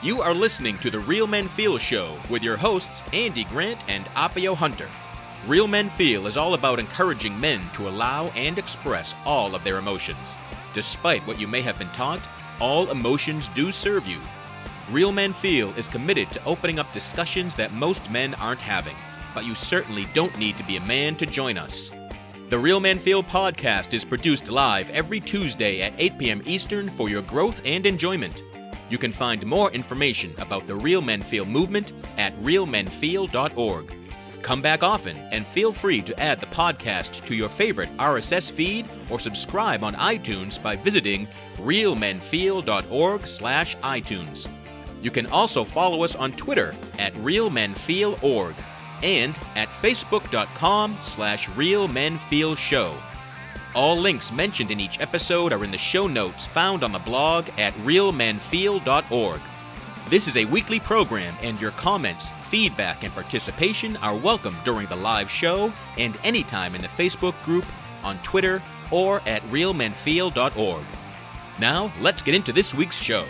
[0.00, 4.04] You are listening to the Real Men Feel Show with your hosts, Andy Grant and
[4.14, 4.88] Appio Hunter.
[5.44, 9.76] Real Men Feel is all about encouraging men to allow and express all of their
[9.76, 10.36] emotions.
[10.72, 12.20] Despite what you may have been taught,
[12.60, 14.20] all emotions do serve you.
[14.88, 18.96] Real Men Feel is committed to opening up discussions that most men aren't having,
[19.34, 21.90] but you certainly don't need to be a man to join us.
[22.50, 26.42] The Real Men Feel podcast is produced live every Tuesday at 8 p.m.
[26.46, 28.44] Eastern for your growth and enjoyment.
[28.90, 33.94] You can find more information about the Real Men Feel movement at realmenfeel.org.
[34.42, 38.88] Come back often and feel free to add the podcast to your favorite RSS feed
[39.10, 44.48] or subscribe on iTunes by visiting realmenfeel.org/itunes.
[45.02, 48.54] You can also follow us on Twitter at realmenfeelorg
[49.02, 52.96] and at facebook.com slash realmenfeelshow.
[53.78, 57.48] All links mentioned in each episode are in the show notes found on the blog
[57.58, 59.40] at realmenfeel.org.
[60.08, 64.96] This is a weekly program, and your comments, feedback, and participation are welcome during the
[64.96, 67.64] live show and anytime in the Facebook group,
[68.02, 70.84] on Twitter, or at realmenfeel.org.
[71.60, 73.26] Now, let's get into this week's show.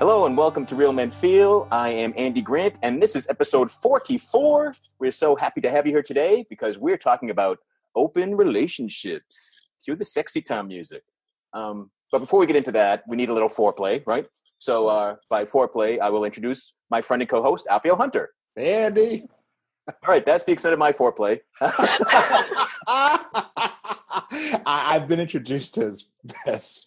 [0.00, 1.68] Hello and welcome to Real Men Feel.
[1.70, 4.72] I am Andy Grant, and this is episode 44.
[4.98, 7.58] We're so happy to have you here today because we're talking about
[7.94, 9.68] open relationships.
[9.84, 11.02] Cue the sexy time music.
[11.52, 14.26] Um, but before we get into that, we need a little foreplay, right?
[14.56, 18.30] So, uh, by foreplay, I will introduce my friend and co host, Appio Hunter.
[18.56, 19.28] Andy.
[19.86, 21.40] All right, that's the extent of my foreplay.
[24.66, 26.06] I, have been introduced as,
[26.46, 26.86] as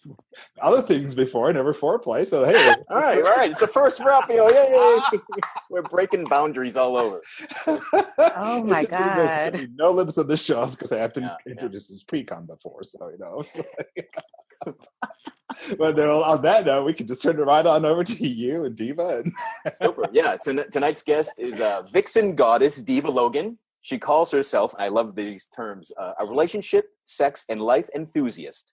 [0.60, 2.26] other things before, never foreplay.
[2.26, 4.48] So hey, all right, all right, it's the first Rappio.
[4.50, 5.18] Yay!
[5.70, 7.20] We're breaking boundaries all over.
[7.66, 9.68] Oh my god!
[9.76, 11.96] No limits on this show because I've been yeah, introduced yeah.
[11.96, 13.44] as pre-com before, so you know.
[13.56, 14.18] Like,
[15.78, 18.64] but then on that note, we can just turn it right on over to you
[18.64, 19.22] and Diva.
[19.24, 19.32] And
[19.74, 20.08] Super.
[20.12, 20.36] Yeah.
[20.36, 23.58] tonight's guest is uh, Vixen Goddess Diva Logan.
[23.84, 28.72] She calls herself, I love these terms, uh, a relationship, sex, and life enthusiast.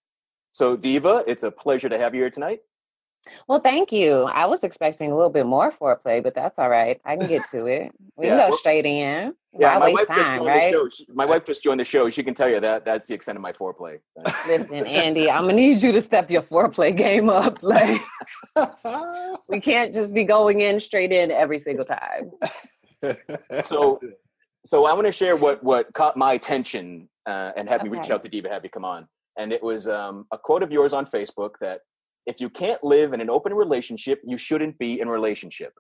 [0.52, 2.62] So, Diva, it's a pleasure to have you here tonight.
[3.46, 4.24] Well, thank you.
[4.24, 7.02] I was expecting a little bit more foreplay, but that's all right.
[7.04, 7.92] I can get to it.
[8.16, 9.36] We yeah, can go well, straight in.
[9.60, 10.74] Yeah, Why my wife time, right?
[10.94, 12.10] She, my wife just joined the show.
[12.10, 14.00] She can tell you that that's the extent of my foreplay.
[14.48, 17.60] Listen, Andy, I'm gonna need you to step your foreplay game up.
[18.56, 18.72] Like,
[19.50, 22.32] we can't just be going in straight in every single time.
[23.64, 24.00] so,
[24.66, 27.90] so I want to share what what caught my attention uh, and have okay.
[27.90, 29.08] me reach out to Diva, have you come on.
[29.38, 31.82] And it was um, a quote of yours on Facebook that
[32.28, 35.74] if you can't live in an open relationship, you shouldn't be in a relationship.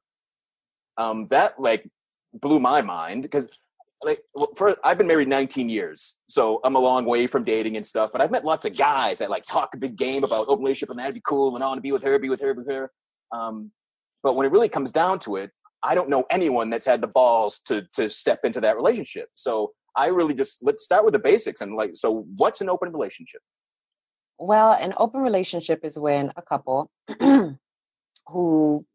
[0.97, 1.87] Um, that like
[2.33, 3.59] blew my mind because
[4.03, 4.19] like
[4.55, 8.11] for I've been married 19 years, so I'm a long way from dating and stuff.
[8.11, 10.89] But I've met lots of guys that like talk a big game about open relationship
[10.89, 12.59] and that'd be cool and I want to be with her, be with her, be
[12.59, 12.89] with her.
[13.31, 13.71] Um,
[14.23, 15.51] but when it really comes down to it,
[15.83, 19.29] I don't know anyone that's had the balls to to step into that relationship.
[19.35, 22.91] So I really just let's start with the basics and like so what's an open
[22.91, 23.41] relationship?
[24.37, 26.89] Well, an open relationship is when a couple
[28.27, 28.85] who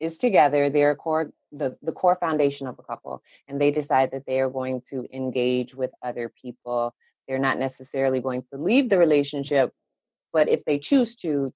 [0.00, 4.26] is together, their core the, the core foundation of a couple, and they decide that
[4.26, 6.94] they are going to engage with other people.
[7.26, 9.72] They're not necessarily going to leave the relationship,
[10.32, 11.52] but if they choose to,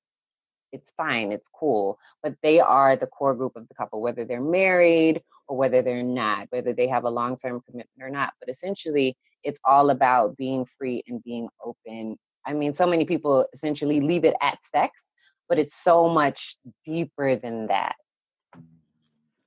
[0.72, 1.98] it's fine, it's cool.
[2.22, 6.02] But they are the core group of the couple, whether they're married or whether they're
[6.02, 8.32] not, whether they have a long term commitment or not.
[8.40, 12.18] But essentially, it's all about being free and being open.
[12.46, 15.02] I mean, so many people essentially leave it at sex,
[15.48, 17.94] but it's so much deeper than that.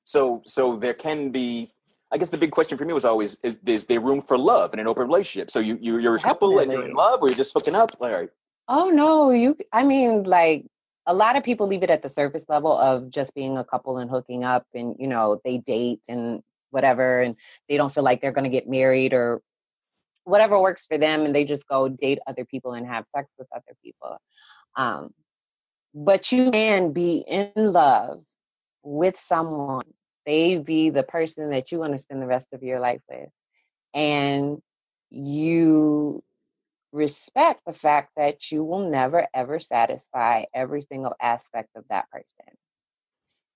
[0.04, 1.68] So, so there can be
[2.12, 4.74] I guess the big question for me was always: Is, is there room for love
[4.74, 5.52] in an open relationship?
[5.52, 6.76] So you, you are a couple Definitely.
[6.76, 7.92] and you're in love, or you're just hooking up?
[8.00, 8.30] Like,
[8.68, 9.58] oh no, you.
[9.74, 10.66] I mean, like
[11.08, 13.98] a lot of people leave it at the surface level of just being a couple
[13.98, 17.36] and hooking up and you know they date and whatever and
[17.70, 19.42] they don't feel like they're going to get married or
[20.24, 23.48] whatever works for them and they just go date other people and have sex with
[23.56, 24.18] other people.
[24.76, 25.14] Um,
[25.94, 28.24] but you can be in love
[28.84, 29.86] with someone
[30.26, 33.30] they be the person that you want to spend the rest of your life with
[33.94, 34.62] and
[35.10, 36.24] you
[36.96, 42.58] respect the fact that you will never ever satisfy every single aspect of that person.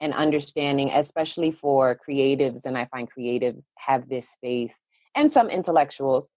[0.01, 4.75] And understanding especially for creatives and i find creatives have this space
[5.15, 6.29] and some intellectuals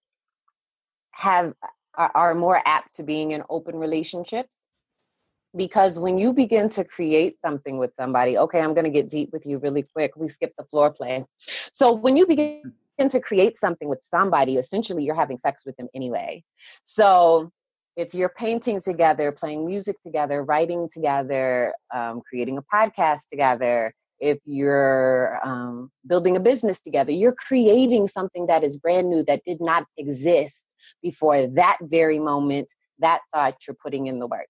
[1.12, 1.54] have
[1.94, 4.66] are more apt to being in open relationships.
[5.54, 9.30] Because when you begin to create something with somebody okay i'm going to get deep
[9.32, 10.12] with you really quick.
[10.16, 11.26] We skip the floor play
[11.72, 15.88] so when you begin to create something with somebody, essentially you're having sex with them
[15.94, 16.42] anyway.
[16.82, 17.50] So
[17.96, 24.38] if you're painting together, playing music together, writing together, um, creating a podcast together, if
[24.44, 29.60] you're um, building a business together, you're creating something that is brand new that did
[29.60, 30.64] not exist
[31.02, 34.46] before that very moment, that thought you're putting in the work.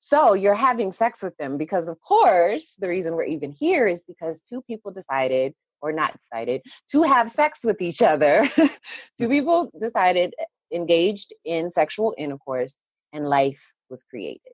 [0.00, 4.02] So you're having sex with them because, of course, the reason we're even here is
[4.02, 6.62] because two people decided, or not decided,
[6.92, 8.46] to have sex with each other.
[8.54, 9.30] two mm-hmm.
[9.30, 10.34] people decided
[10.72, 12.78] engaged in sexual intercourse
[13.12, 14.52] and life was created.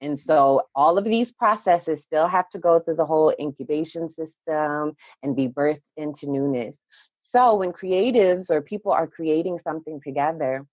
[0.00, 4.94] And so all of these processes still have to go through the whole incubation system
[5.22, 6.78] and be birthed into newness.
[7.20, 10.66] So when creatives or people are creating something together,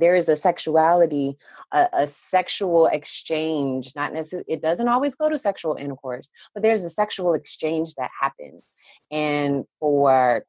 [0.00, 1.36] there is a sexuality,
[1.72, 6.84] a, a sexual exchange, not necessarily, it doesn't always go to sexual intercourse, but there's
[6.84, 8.72] a sexual exchange that happens.
[9.10, 10.44] And for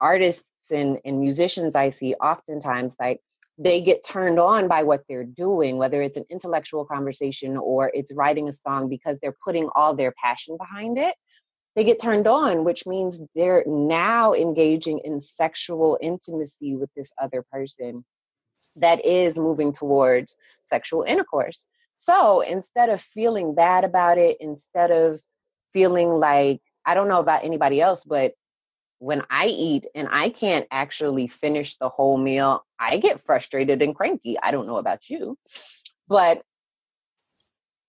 [0.00, 3.20] artists and, and musicians I see oftentimes like
[3.58, 8.12] they get turned on by what they're doing, whether it's an intellectual conversation or it's
[8.12, 11.14] writing a song because they're putting all their passion behind it.
[11.76, 17.44] They get turned on, which means they're now engaging in sexual intimacy with this other
[17.50, 18.04] person
[18.76, 21.66] that is moving towards sexual intercourse.
[21.94, 25.20] So instead of feeling bad about it, instead of
[25.72, 28.34] feeling like, I don't know about anybody else, but
[28.98, 33.94] when I eat and I can't actually finish the whole meal, I get frustrated and
[33.94, 34.38] cranky.
[34.40, 35.38] I don't know about you,
[36.08, 36.42] but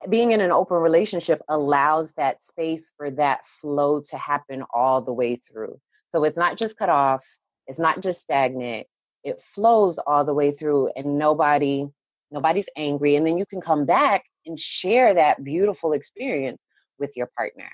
[0.10, 5.14] being in an open relationship allows that space for that flow to happen all the
[5.14, 5.80] way through.
[6.12, 7.26] So it's not just cut off,
[7.68, 8.88] it's not just stagnant,
[9.25, 11.86] it flows all the way through and nobody
[12.31, 16.60] nobody's angry and then you can come back and share that beautiful experience
[17.00, 17.69] with your partner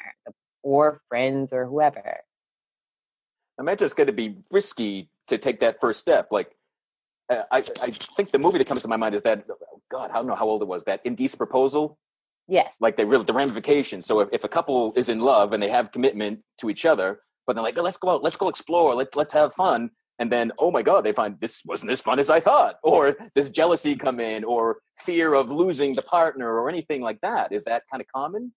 [0.63, 2.17] or friends or whoever
[3.61, 6.27] imagine it's going to be risky to take that first step.
[6.31, 6.51] Like,
[7.29, 10.11] uh, I, I think the movie that comes to my mind is that, oh God,
[10.11, 11.97] I don't know how old it was, that Indecent Proposal.
[12.47, 12.75] Yes.
[12.81, 14.05] Like they really, the ramifications.
[14.05, 17.21] So if, if a couple is in love and they have commitment to each other,
[17.47, 19.91] but they're like, oh, let's go out, let's go explore, let, let's have fun.
[20.21, 22.75] And then, oh my God, they find this wasn't as fun as I thought.
[22.83, 27.51] Or does jealousy come in or fear of losing the partner or anything like that?
[27.51, 28.53] Is that kind of common?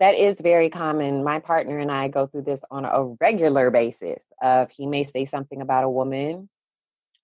[0.00, 1.22] That is very common.
[1.22, 4.24] My partner and I go through this on a regular basis.
[4.42, 6.48] Of he may say something about a woman,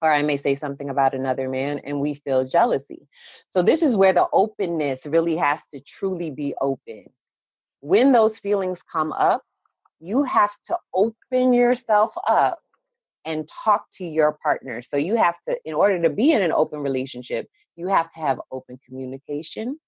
[0.00, 3.08] or I may say something about another man, and we feel jealousy.
[3.48, 7.06] So this is where the openness really has to truly be open.
[7.80, 9.42] When those feelings come up,
[9.98, 12.60] you have to open yourself up
[13.24, 14.82] and talk to your partner.
[14.82, 18.20] So you have to, in order to be in an open relationship, you have to
[18.20, 19.78] have open communication,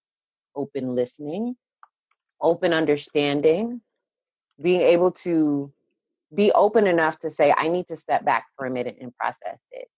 [0.55, 1.57] open listening,
[2.41, 3.81] open understanding,
[4.61, 5.73] being able to
[6.35, 9.59] be open enough to say, I need to step back for a minute and process
[9.71, 9.89] it.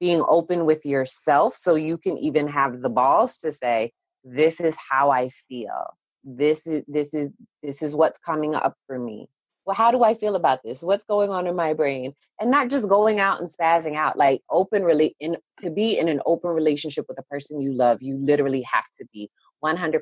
[0.00, 3.92] Being open with yourself so you can even have the balls to say,
[4.24, 5.96] this is how I feel.
[6.24, 7.30] This is this is
[7.62, 9.28] this is what's coming up for me.
[9.68, 10.80] Well, how do I feel about this?
[10.80, 12.14] What's going on in my brain?
[12.40, 14.16] And not just going out and spazzing out.
[14.16, 17.98] Like open really in to be in an open relationship with a person you love,
[18.00, 19.28] you literally have to be
[19.62, 20.00] 100%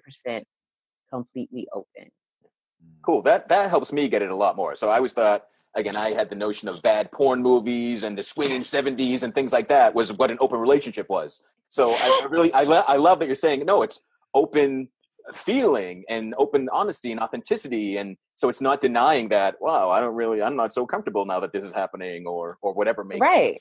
[1.12, 2.04] completely open.
[2.04, 2.92] Mm.
[3.04, 3.22] Cool.
[3.22, 4.76] That that helps me get it a lot more.
[4.76, 8.22] So I always thought, again, I had the notion of bad porn movies and the
[8.22, 11.42] swinging '70s and things like that was what an open relationship was.
[11.70, 13.82] So I, I really, I, lo- I love that you're saying no.
[13.82, 13.98] It's
[14.32, 14.90] open
[15.32, 19.56] feeling and open honesty and authenticity, and so it's not denying that.
[19.60, 22.72] Wow, I don't really, I'm not so comfortable now that this is happening, or or
[22.74, 23.60] whatever makes right.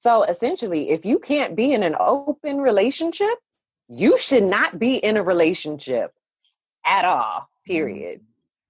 [0.00, 3.38] So essentially, if you can't be in an open relationship,
[3.88, 6.12] you should not be in a relationship
[6.84, 7.40] at all.
[7.40, 7.66] Mm.
[7.66, 8.20] Period.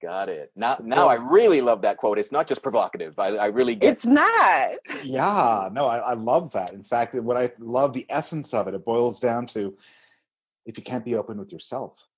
[0.02, 0.50] Got it.
[0.56, 2.18] Now, now I really love that quote.
[2.18, 3.16] It's not just provocative.
[3.20, 3.92] I, I really get.
[3.92, 4.72] It's not.
[5.04, 6.72] Yeah, no, I, I love that.
[6.72, 8.74] In fact, what I love the essence of it.
[8.74, 9.76] It boils down to
[10.66, 12.08] if you can't be open with yourself,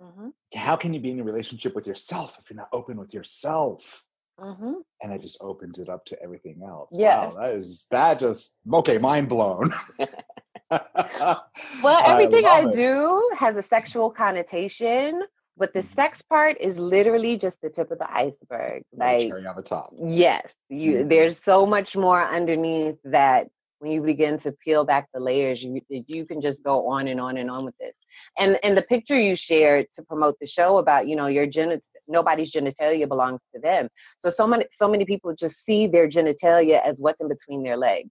[0.00, 0.28] mm-hmm.
[0.54, 4.04] how can you be in a relationship with yourself if you're not open with yourself?
[4.38, 4.72] Mm-hmm.
[5.02, 6.90] And it just opens it up to everything else.
[6.96, 7.34] Yes.
[7.34, 8.96] Wow, that is that just okay.
[8.96, 9.72] Mind blown.
[10.70, 15.22] well, everything I, I do has a sexual connotation
[15.60, 18.82] but the sex part is literally just the tip of the iceberg.
[18.96, 19.92] Like cherry on the top.
[19.94, 20.94] Yes, you.
[20.94, 21.08] Mm-hmm.
[21.08, 23.50] There's so much more underneath that
[23.80, 27.18] when you begin to peel back the layers, you you can just go on and
[27.18, 27.94] on and on with this.
[28.38, 31.82] And and the picture you shared to promote the show about you know your genit
[32.06, 33.88] nobody's genitalia belongs to them.
[34.18, 37.78] So so many so many people just see their genitalia as what's in between their
[37.78, 38.10] legs.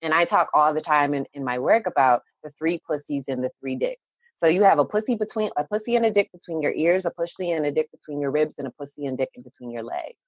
[0.00, 3.44] And I talk all the time in, in my work about the three pussies and
[3.44, 4.00] the three dicks.
[4.36, 7.10] So you have a pussy between a pussy and a dick between your ears, a
[7.10, 9.82] pussy and a dick between your ribs, and a pussy and dick in between your
[9.82, 10.18] legs.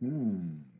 [0.00, 0.71] Hmm.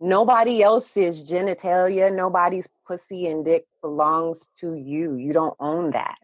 [0.00, 5.16] Nobody else's genitalia, nobody's pussy and dick belongs to you.
[5.16, 6.16] You don't own that.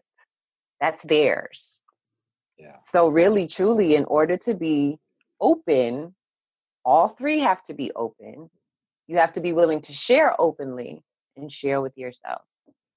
[0.79, 1.79] That's theirs.
[2.57, 2.77] Yeah.
[2.83, 4.99] So really truly in order to be
[5.39, 6.15] open,
[6.85, 8.49] all three have to be open.
[9.07, 11.03] You have to be willing to share openly
[11.37, 12.41] and share with yourself.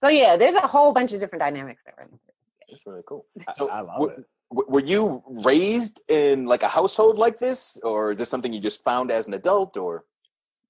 [0.02, 2.06] So yeah, there's a whole bunch of different dynamics there.
[2.68, 3.26] That's really cool.
[3.54, 4.24] So I love w- it.
[4.50, 8.60] w- were you raised in like a household like this, or is this something you
[8.60, 10.04] just found as an adult, or?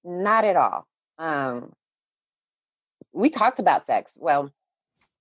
[0.04, 0.87] Not at all.
[1.18, 1.73] Um,
[3.12, 4.12] we talked about sex.
[4.16, 4.50] Well,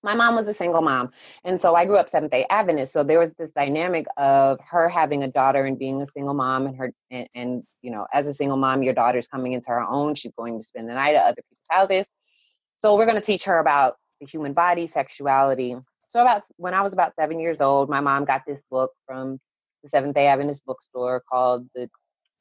[0.04, 1.12] my mom was a single mom,
[1.46, 2.92] and so I grew up Seventh Day Adventist.
[2.92, 6.68] So there was this dynamic of her having a daughter and being a single mom,
[6.68, 9.82] and her and, and you know, as a single mom, your daughter's coming into her
[9.82, 10.16] own.
[10.16, 12.08] She's going to spend the night at other people's houses.
[12.80, 15.78] So we're going to teach her about the human body, sexuality.
[16.10, 19.40] So about when I was about seven years old, my mom got this book from
[19.84, 21.90] the Seventh Day Adventist bookstore called the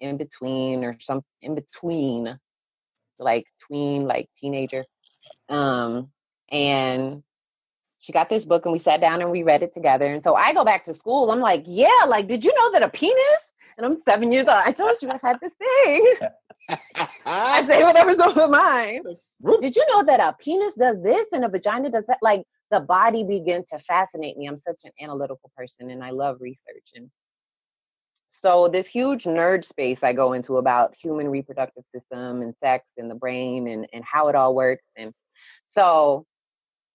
[0.02, 2.38] In Between or some In Between,
[3.18, 4.82] like tween, like teenager.
[5.48, 6.10] Um,
[6.50, 7.22] and
[7.98, 10.12] she got this book and we sat down and we read it together.
[10.12, 11.30] And so I go back to school.
[11.30, 13.52] I'm like, yeah, like, did you know that a penis?
[13.78, 14.60] And I'm seven years old.
[14.66, 16.14] I told you I've had this thing.
[17.24, 19.06] I say whatever's on my mind.
[19.60, 22.18] Did you know that a penis does this and a vagina does that?
[22.20, 24.46] Like the body began to fascinate me.
[24.46, 26.90] I'm such an analytical person and I love research.
[26.94, 27.08] And
[28.40, 33.10] so this huge nerd space I go into about human reproductive system and sex and
[33.10, 34.84] the brain and, and how it all works.
[34.96, 35.12] And
[35.66, 36.24] so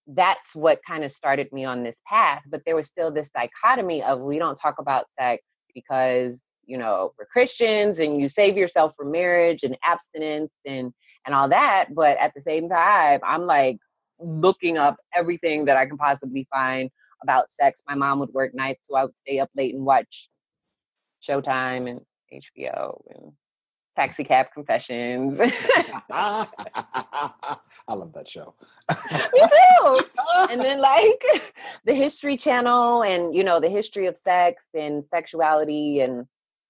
[0.08, 2.42] that's what kind of started me on this path.
[2.48, 7.12] But there was still this dichotomy of we don't talk about sex because you know
[7.18, 10.92] we're Christians and you save yourself from marriage and abstinence and
[11.24, 11.94] and all that.
[11.94, 13.78] But at the same time, I'm like
[14.18, 16.90] looking up everything that I can possibly find
[17.22, 17.82] about sex.
[17.86, 20.28] My mom would work nights, so I would stay up late and watch
[21.28, 22.00] Showtime and
[22.32, 23.32] HBO and
[23.96, 25.40] Taxi Cab Confessions.
[26.10, 26.46] I
[27.88, 28.54] love that show.
[29.34, 30.00] Me too.
[30.50, 31.24] and then like
[31.84, 36.26] the History Channel and you know the history of sex and sexuality and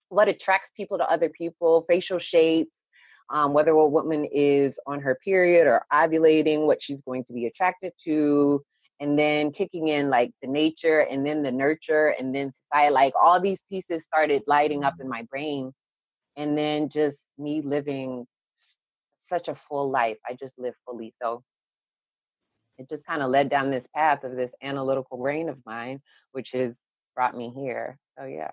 [0.08, 2.84] what attracts people to other people, facial shapes,
[3.30, 7.44] um, whether a woman is on her period or ovulating, what she's going to be
[7.44, 8.64] attracted to,
[9.00, 12.92] and then kicking in like the nature and then the nurture and then society.
[12.92, 15.02] Like all these pieces started lighting up mm-hmm.
[15.02, 15.72] in my brain,
[16.36, 18.26] and then just me living
[19.18, 20.18] such a full life.
[20.26, 21.14] I just live fully.
[21.20, 21.42] So
[22.78, 26.00] it just kind of led down this path of this analytical brain of mine,
[26.32, 26.76] which has
[27.14, 27.98] brought me here.
[28.18, 28.52] So yeah.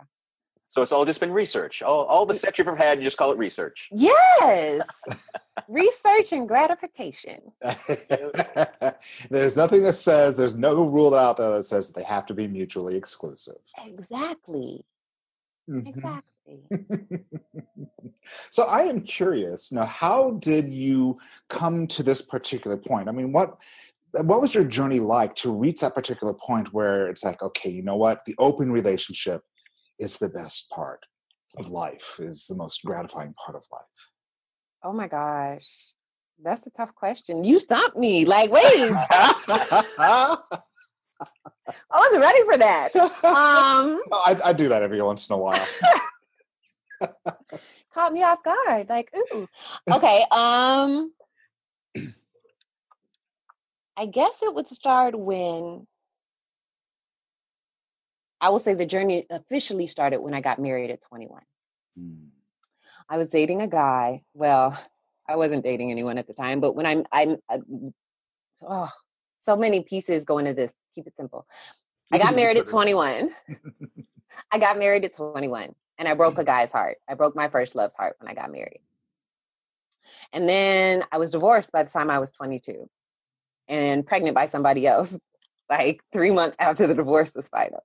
[0.75, 1.82] So it's all just been research.
[1.82, 3.88] All, all the sex you've ever had, you just call it research.
[3.94, 4.86] Yes.
[5.70, 7.39] Research and gratification.
[9.29, 12.46] there's nothing that says there's no rule out there that says they have to be
[12.46, 13.55] mutually exclusive.
[13.86, 14.84] Exactly.
[15.70, 15.88] Mhm.
[15.88, 17.24] Exactly.
[18.51, 19.86] so I am curious now.
[19.86, 21.17] How did you
[21.48, 23.08] come to this particular point?
[23.08, 23.62] I mean, what
[24.24, 27.82] what was your journey like to reach that particular point where it's like, okay, you
[27.82, 29.41] know what, the open relationship
[30.00, 31.06] is the best part
[31.58, 34.10] of life, is the most gratifying part of life.
[34.84, 35.94] Oh my gosh.
[36.44, 37.44] That's a tough question.
[37.44, 38.25] You stumped me.
[38.25, 40.38] Like, wait, I
[41.94, 42.96] wasn't ready for that.
[42.96, 45.66] Um, I, I do that every once in a while.
[47.96, 48.90] caught me off guard.
[48.90, 49.48] Like, ooh.
[49.90, 50.25] Okay.
[50.30, 51.14] Um,
[53.98, 55.88] I guess it would start when
[58.46, 61.42] I will say the journey officially started when I got married at 21.
[62.00, 62.28] Mm.
[63.10, 64.22] I was dating a guy.
[64.36, 64.80] Well,
[65.28, 67.62] I wasn't dating anyone at the time, but when I'm, I'm, I,
[68.62, 68.92] oh,
[69.40, 70.72] so many pieces go into this.
[70.94, 71.48] Keep it simple.
[72.12, 73.32] I got married at 21.
[74.52, 76.98] I got married at 21 and I broke a guy's heart.
[77.10, 78.82] I broke my first love's heart when I got married.
[80.34, 82.88] And then I was divorced by the time I was 22
[83.68, 85.18] and pregnant by somebody else,
[85.68, 87.82] like three months after the divorce was final.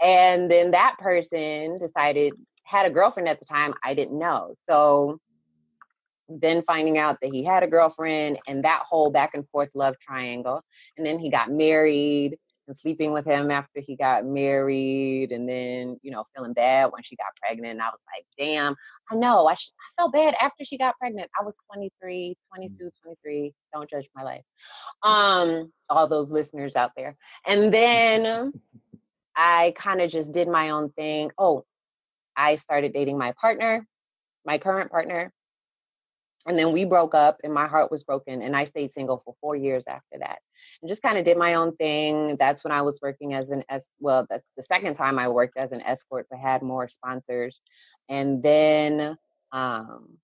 [0.00, 4.54] And then that person decided, had a girlfriend at the time, I didn't know.
[4.68, 5.18] So
[6.28, 9.98] then finding out that he had a girlfriend and that whole back and forth love
[9.98, 10.62] triangle.
[10.96, 12.38] And then he got married
[12.68, 17.02] and sleeping with him after he got married and then, you know, feeling bad when
[17.02, 17.72] she got pregnant.
[17.72, 18.76] And I was like, damn,
[19.10, 19.46] I know.
[19.46, 21.28] I, sh- I felt bad after she got pregnant.
[21.38, 23.52] I was 23, 22, 23.
[23.74, 24.44] Don't judge my life.
[25.02, 27.16] Um, all those listeners out there.
[27.46, 28.52] And then
[29.42, 31.30] I kind of just did my own thing.
[31.38, 31.64] Oh,
[32.36, 33.86] I started dating my partner,
[34.44, 35.32] my current partner.
[36.46, 39.34] And then we broke up and my heart was broken and I stayed single for
[39.40, 40.40] 4 years after that.
[40.82, 42.36] And just kind of did my own thing.
[42.38, 45.56] That's when I was working as an as well, that's the second time I worked
[45.56, 47.62] as an escort but had more sponsors.
[48.10, 49.16] And then
[49.52, 50.18] um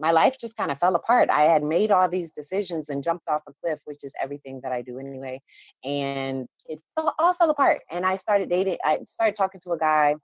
[0.00, 1.28] my life just kind of fell apart.
[1.30, 4.72] I had made all these decisions and jumped off a cliff, which is everything that
[4.72, 5.40] I do anyway.
[5.84, 7.82] And it all, all fell apart.
[7.90, 10.16] And I started dating, I started talking to a guy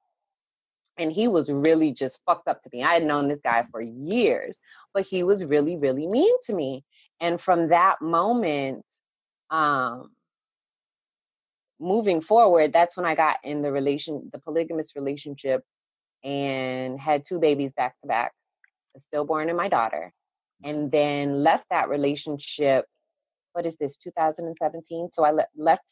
[0.99, 2.83] and he was really just fucked up to me.
[2.83, 4.59] I had known this guy for years,
[4.95, 6.83] but he was really, really mean to me.
[7.21, 8.85] And from that moment,
[9.50, 10.11] um,
[11.78, 15.62] moving forward, that's when I got in the relation, the polygamous relationship,
[16.25, 18.33] and had two babies back to back
[18.97, 20.12] a stillborn and my daughter,
[20.65, 20.71] mm-hmm.
[20.71, 22.87] and then left that relationship.
[23.53, 25.11] What is this, 2017?
[25.12, 25.85] So I le- left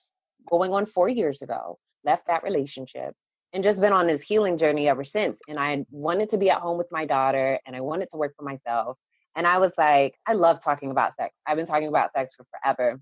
[0.48, 3.14] going on four years ago, left that relationship,
[3.52, 5.38] and just been on this healing journey ever since.
[5.48, 8.34] And I wanted to be at home with my daughter, and I wanted to work
[8.36, 8.98] for myself.
[9.36, 11.34] And I was like, I love talking about sex.
[11.46, 13.00] I've been talking about sex for forever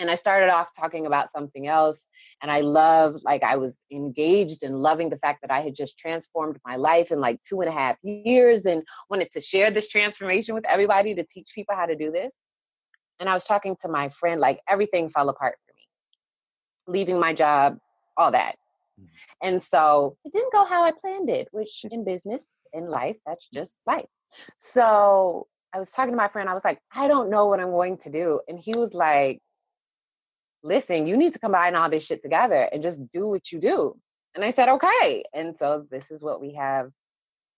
[0.00, 2.08] and I started off talking about something else.
[2.42, 5.98] And I love, like, I was engaged and loving the fact that I had just
[5.98, 9.88] transformed my life in like two and a half years and wanted to share this
[9.88, 12.34] transformation with everybody to teach people how to do this.
[13.20, 17.34] And I was talking to my friend, like, everything fell apart for me, leaving my
[17.34, 17.76] job,
[18.16, 18.56] all that.
[18.98, 19.06] Mm.
[19.42, 23.46] And so it didn't go how I planned it, which in business, in life, that's
[23.52, 24.08] just life.
[24.56, 27.70] So I was talking to my friend, I was like, I don't know what I'm
[27.70, 28.40] going to do.
[28.48, 29.42] And he was like,
[30.62, 33.96] listen, you need to combine all this shit together and just do what you do.
[34.34, 35.24] And I said, okay.
[35.32, 36.90] And so this is what we have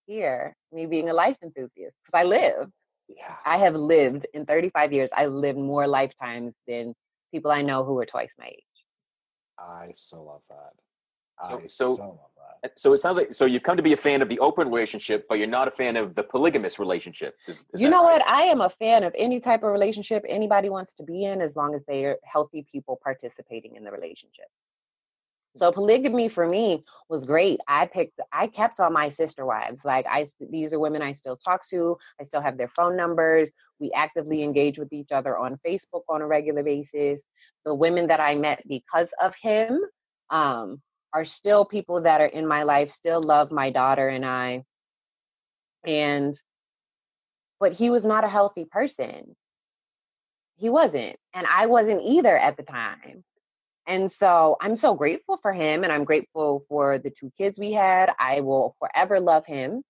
[0.05, 2.71] here, me being a life enthusiast, because I lived.
[3.09, 3.35] Yeah.
[3.45, 6.93] I have lived in 35 years, I lived more lifetimes than
[7.31, 8.63] people I know who are twice my age.
[9.59, 11.47] I so love that.
[11.47, 12.19] So, I so, so love
[12.75, 15.25] so it sounds like so you've come to be a fan of the open relationship,
[15.27, 17.35] but you're not a fan of the polygamous relationship.
[17.47, 18.19] Is, is you know right?
[18.19, 18.27] what?
[18.27, 21.55] I am a fan of any type of relationship anybody wants to be in, as
[21.55, 24.45] long as they're healthy people participating in the relationship.
[25.55, 27.59] So polygamy for me was great.
[27.67, 29.85] I picked, I kept all my sister wives.
[29.85, 31.97] Like I, these are women I still talk to.
[32.19, 33.51] I still have their phone numbers.
[33.79, 37.27] We actively engage with each other on Facebook on a regular basis.
[37.65, 39.79] The women that I met because of him,
[40.31, 40.81] um,
[41.13, 44.63] are still people that are in my life, still love my daughter and I.
[45.85, 46.33] And,
[47.59, 49.35] but he was not a healthy person.
[50.57, 51.17] He wasn't.
[51.33, 53.23] And I wasn't either at the time.
[53.85, 57.73] And so I'm so grateful for him and I'm grateful for the two kids we
[57.73, 58.11] had.
[58.17, 59.83] I will forever love him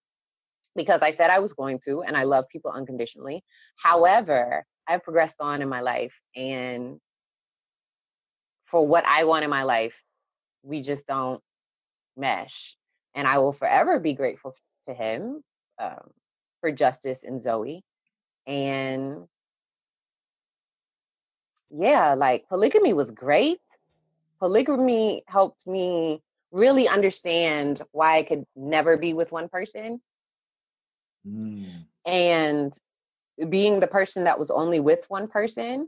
[0.76, 3.44] because I said I was going to, and I love people unconditionally.
[3.76, 7.00] However, I've progressed on in my life and
[8.66, 10.02] for what I want in my life,
[10.64, 11.42] we just don't
[12.18, 12.76] mesh.
[13.16, 15.44] And I will forever be grateful to him
[15.80, 16.10] um,
[16.62, 17.84] for Justice and Zoe.
[18.48, 19.28] And
[21.70, 23.62] yeah, like polygamy was great.
[24.40, 26.22] Polygamy helped me
[26.52, 30.02] really understand why I could never be with one person.
[31.28, 31.86] Mm.
[32.06, 32.74] And
[33.50, 35.88] being the person that was only with one person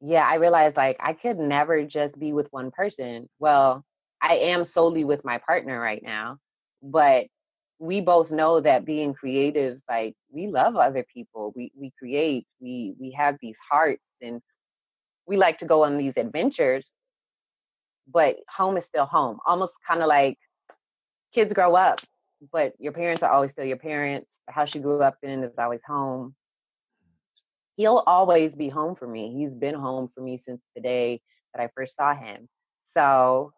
[0.00, 3.28] yeah, I realized like I could never just be with one person.
[3.38, 3.84] Well,
[4.22, 6.38] I am solely with my partner right now,
[6.82, 7.26] but
[7.78, 11.52] we both know that being creatives, like we love other people.
[11.56, 14.40] We we create, we we have these hearts and
[15.26, 16.92] we like to go on these adventures,
[18.12, 19.38] but home is still home.
[19.46, 20.38] Almost kind of like
[21.34, 22.00] kids grow up,
[22.52, 24.38] but your parents are always still your parents.
[24.46, 26.34] The house you grew up in is always home
[27.78, 29.32] he'll always be home for me.
[29.32, 31.22] He's been home for me since the day
[31.54, 32.48] that I first saw him.
[32.84, 33.52] So,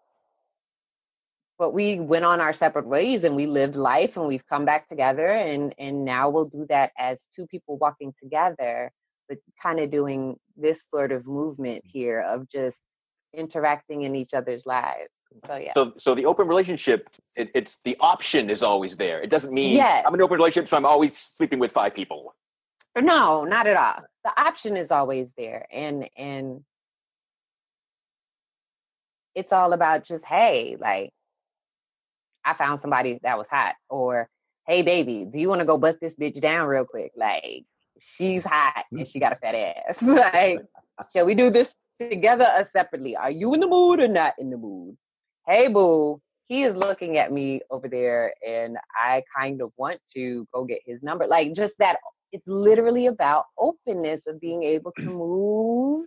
[1.59, 4.87] but we went on our separate ways and we lived life and we've come back
[4.87, 8.93] together and and now we'll do that as two people walking together,
[9.29, 11.99] but kind of doing this sort of movement mm-hmm.
[11.99, 12.79] here of just
[13.35, 15.09] interacting in each other's lives.
[15.47, 15.73] So yeah.
[15.75, 19.23] So so the open relationship, it, it's the option is always there.
[19.23, 20.05] It doesn't mean yes.
[20.07, 22.35] I'm in an open relationship, so I'm always sleeping with five people.
[22.99, 24.05] No, not at all.
[24.25, 25.67] The option is always there.
[25.73, 26.65] And and
[29.35, 31.13] it's all about just, hey, like
[32.45, 33.75] I found somebody that was hot.
[33.89, 34.29] Or,
[34.67, 37.13] hey baby, do you want to go bust this bitch down real quick?
[37.17, 37.65] Like,
[38.01, 40.03] she's hot and she got a fat ass.
[40.03, 40.61] like,
[41.13, 43.17] shall we do this together or separately?
[43.17, 44.97] Are you in the mood or not in the mood?
[45.47, 50.47] Hey boo, he is looking at me over there and I kind of want to
[50.53, 51.27] go get his number.
[51.27, 51.99] Like just that
[52.33, 56.07] it's literally about openness of being able to move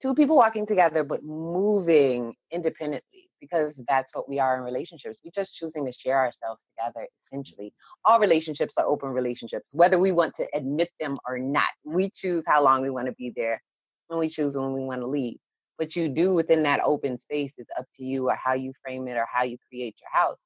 [0.00, 5.20] two people walking together but moving independently because that's what we are in relationships.
[5.24, 7.72] We're just choosing to share ourselves together essentially.
[8.04, 11.70] All relationships are open relationships whether we want to admit them or not.
[11.84, 13.60] We choose how long we want to be there
[14.08, 15.38] and we choose when we want to leave.
[15.76, 19.08] What you do within that open space is up to you or how you frame
[19.08, 20.36] it or how you create your house.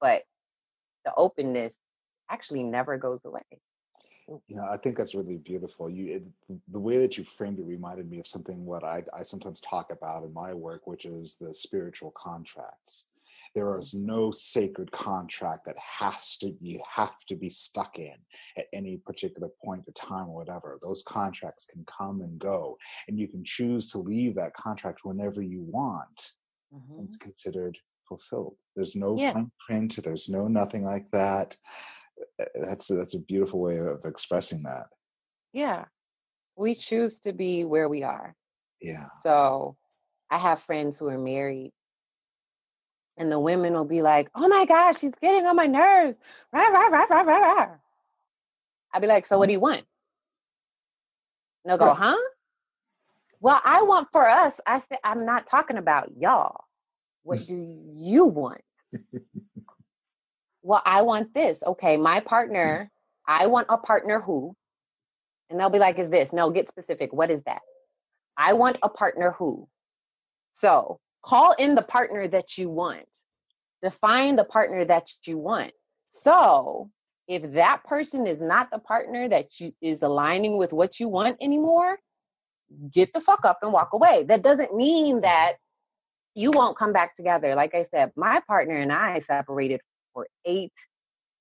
[0.00, 0.22] But
[1.04, 1.74] the openness
[2.30, 3.42] actually never goes away
[4.28, 7.64] you know i think that's really beautiful you it, the way that you framed it
[7.64, 11.36] reminded me of something what I, I sometimes talk about in my work which is
[11.40, 13.06] the spiritual contracts
[13.54, 13.94] there mm.
[13.94, 18.14] no sacred contract that has to you have to be stuck in
[18.56, 23.18] at any particular point of time or whatever those contracts can come and go and
[23.18, 26.32] you can choose to leave that contract whenever you want
[26.74, 27.02] mm-hmm.
[27.02, 27.76] it's considered
[28.08, 29.34] fulfilled there's no yeah.
[29.66, 31.56] print there's no nothing like that
[32.54, 34.86] that's that's a beautiful way of expressing that.
[35.52, 35.84] Yeah.
[36.56, 38.34] We choose to be where we are.
[38.80, 39.06] Yeah.
[39.22, 39.76] So
[40.30, 41.70] i have friends who are married
[43.18, 46.18] and the women will be like oh my gosh she's getting on my nerves.
[46.52, 47.68] Rah, rah, rah, rah, rah, rah.
[48.92, 49.48] i'd be like so what mm-hmm.
[49.48, 49.84] do you want?
[51.64, 52.16] And they'll go huh?
[53.40, 56.64] Well i want for us i said i'm not talking about y'all.
[57.22, 58.60] What do you want
[60.64, 61.62] well, I want this.
[61.62, 62.90] Okay, my partner,
[63.28, 64.56] I want a partner who,
[65.50, 66.32] and they'll be like, is this?
[66.32, 67.12] No, get specific.
[67.12, 67.60] What is that?
[68.36, 69.68] I want a partner who.
[70.60, 73.06] So call in the partner that you want.
[73.82, 75.72] Define the partner that you want.
[76.06, 76.90] So
[77.28, 81.36] if that person is not the partner that you is aligning with what you want
[81.42, 81.98] anymore,
[82.90, 84.24] get the fuck up and walk away.
[84.24, 85.56] That doesn't mean that
[86.34, 87.54] you won't come back together.
[87.54, 89.82] Like I said, my partner and I separated
[90.14, 90.72] for eight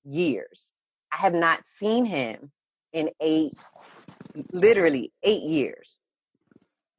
[0.04, 0.72] years.
[1.14, 2.52] I have not seen him
[2.92, 3.54] in eight,
[4.52, 6.00] literally eight years.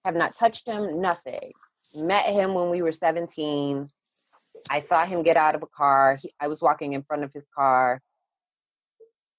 [0.04, 1.50] Have not touched him, nothing.
[1.98, 3.88] Met him when we were 17.
[4.70, 6.16] I saw him get out of a car.
[6.20, 8.00] He, I was walking in front of his car.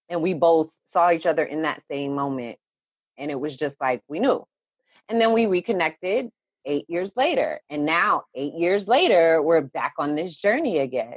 [0.10, 2.58] And we both saw each other in that same moment.
[3.17, 4.45] And it was just like we knew.
[5.10, 6.30] And then we reconnected
[6.65, 7.60] eight years later.
[7.69, 11.15] And now, eight years later, we're back on this journey again.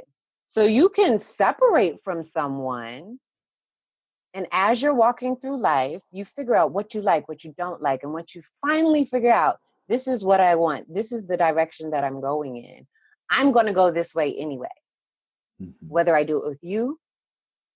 [0.49, 3.19] So you can separate from someone.
[4.33, 7.81] And as you're walking through life, you figure out what you like, what you don't
[7.81, 8.03] like.
[8.03, 9.57] And once you finally figure out,
[9.87, 12.85] this is what I want, this is the direction that I'm going in,
[13.29, 14.67] I'm going to go this way anyway.
[15.61, 15.87] Mm-hmm.
[15.87, 16.99] Whether I do it with you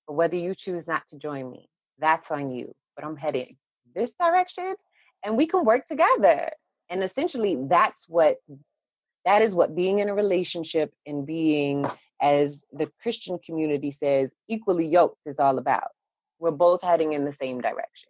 [0.07, 2.73] or whether you choose not to join me, that's on you.
[2.95, 3.55] But I'm heading
[3.95, 4.75] this direction
[5.23, 6.49] and we can work together.
[6.89, 8.37] And essentially, that's what
[9.25, 11.85] that is what being in a relationship and being
[12.23, 15.89] as the Christian community says, equally yoked is all about.
[16.39, 18.09] We're both heading in the same direction.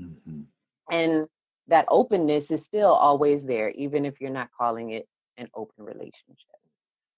[0.00, 0.40] Mm-hmm.
[0.90, 1.26] And
[1.68, 6.36] that openness is still always there, even if you're not calling it an open relationship.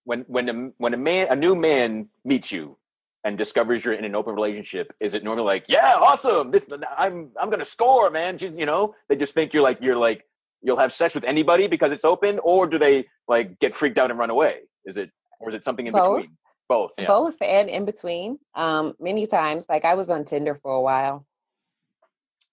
[0.05, 2.76] When when a when a man a new man meets you
[3.24, 6.66] and discovers you're in an open relationship, is it normally like, yeah, awesome, this
[6.98, 8.37] I'm I'm gonna score, man?
[8.40, 10.26] You know, they just think you're like you're like
[10.61, 14.11] you'll have sex with anybody because it's open, or do they like get freaked out
[14.11, 14.62] and run away?
[14.85, 15.11] Is it
[15.42, 16.22] or is it something in both.
[16.22, 16.37] between?
[16.68, 16.92] Both.
[16.96, 17.09] Yeah.
[17.09, 18.38] Both and in between.
[18.55, 21.26] Um, many times, like I was on Tinder for a while,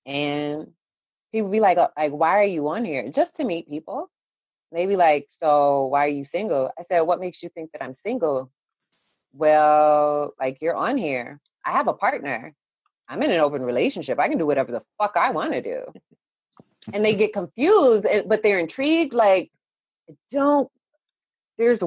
[0.05, 0.71] and
[1.31, 3.09] people be like, uh, like, why are you on here?
[3.09, 4.09] Just to meet people.
[4.71, 6.71] They be like, so why are you single?
[6.77, 8.51] I said, what makes you think that I'm single?
[9.33, 11.39] Well, like you're on here.
[11.65, 12.53] I have a partner.
[13.07, 14.19] I'm in an open relationship.
[14.19, 15.81] I can do whatever the fuck I want to do.
[16.93, 19.13] and they get confused, eh, but they're intrigued.
[19.13, 19.51] Like,
[20.31, 20.69] don't.
[21.57, 21.79] There's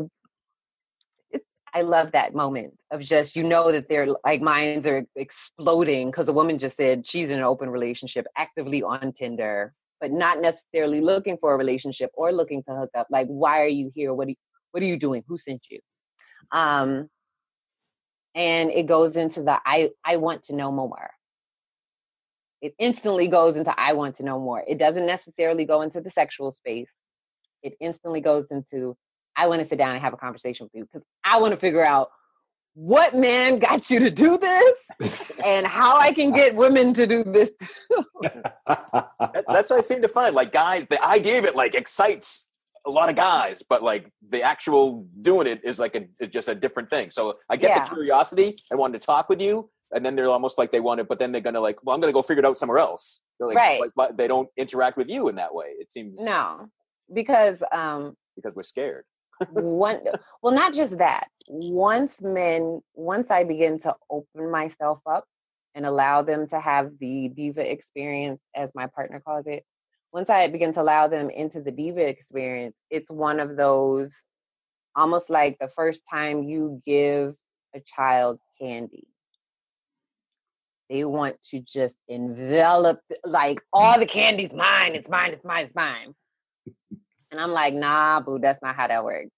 [1.74, 6.28] I love that moment of just you know that their like minds are exploding because
[6.28, 11.00] a woman just said she's in an open relationship, actively on Tinder, but not necessarily
[11.00, 13.06] looking for a relationship or looking to hook up.
[13.10, 14.12] Like, why are you here?
[14.12, 14.36] What are you,
[14.72, 15.24] what are you doing?
[15.28, 15.80] Who sent you?
[16.50, 17.08] Um,
[18.34, 21.10] and it goes into the I I want to know more.
[22.60, 24.62] It instantly goes into I want to know more.
[24.66, 26.92] It doesn't necessarily go into the sexual space.
[27.62, 28.96] It instantly goes into
[29.36, 31.58] I want to sit down and have a conversation with you because I want to
[31.58, 32.10] figure out
[32.74, 37.24] what man got you to do this and how I can get women to do
[37.24, 38.04] this too.
[38.66, 40.34] that's, that's what I seem to find.
[40.34, 42.46] Like guys, the idea of it like excites
[42.86, 46.54] a lot of guys, but like the actual doing it is like a, just a
[46.54, 47.10] different thing.
[47.10, 47.84] So I get yeah.
[47.84, 48.56] the curiosity.
[48.72, 51.18] I wanted to talk with you, and then they're almost like they want it, but
[51.18, 53.20] then they're gonna like, well, I'm gonna go figure it out somewhere else.
[53.38, 53.80] Like, right.
[53.96, 55.66] Like, they don't interact with you in that way.
[55.78, 56.68] It seems no,
[57.12, 59.04] because um because we're scared
[59.50, 60.00] one
[60.42, 65.24] well not just that once men once i begin to open myself up
[65.74, 69.64] and allow them to have the diva experience as my partner calls it
[70.12, 74.14] once i begin to allow them into the diva experience it's one of those
[74.94, 77.34] almost like the first time you give
[77.74, 79.06] a child candy.
[80.90, 85.74] They want to just envelop like all the candy's mine it's mine it's mine it's
[85.74, 86.14] mine
[87.32, 89.30] and I'm like, nah, boo, that's not how that works.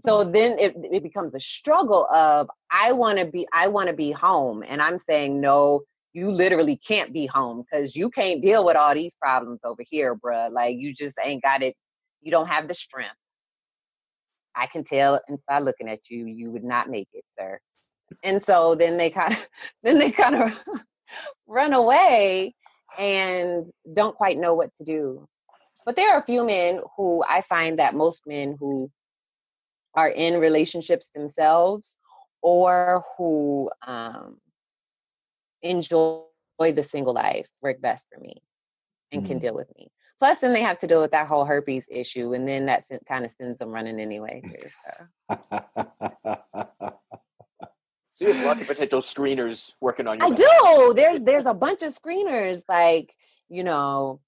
[0.00, 3.94] So then it, it becomes a struggle of I want to be I want to
[3.94, 8.64] be home and I'm saying no you literally can't be home because you can't deal
[8.64, 10.50] with all these problems over here, bruh.
[10.50, 11.76] Like you just ain't got it.
[12.20, 13.14] You don't have the strength.
[14.56, 17.58] I can tell by looking at you, you would not make it, sir.
[18.24, 19.48] And so then they kind of
[19.82, 20.64] then they kind of
[21.46, 22.54] run away
[22.98, 25.28] and don't quite know what to do.
[25.90, 28.88] But there are a few men who I find that most men who
[29.96, 31.98] are in relationships themselves
[32.42, 34.38] or who um,
[35.62, 36.22] enjoy
[36.60, 38.40] the single life work best for me
[39.10, 39.26] and mm.
[39.26, 39.88] can deal with me.
[40.20, 43.24] Plus, then they have to deal with that whole herpes issue, and then that kind
[43.24, 44.42] of sends them running anyway.
[44.44, 45.38] so.
[48.12, 50.24] so you have lots of potential screeners working on you.
[50.24, 50.94] I do.
[50.94, 53.12] There's there's a bunch of screeners, like
[53.48, 54.20] you know,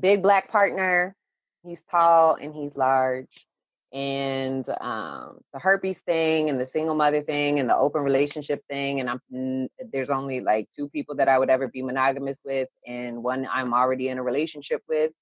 [0.00, 1.14] big black partner.
[1.62, 3.46] He's tall and he's large
[3.94, 8.98] and um, the herpes thing and the single mother thing and the open relationship thing
[8.98, 13.22] and i'm there's only like two people that i would ever be monogamous with and
[13.22, 15.12] one i'm already in a relationship with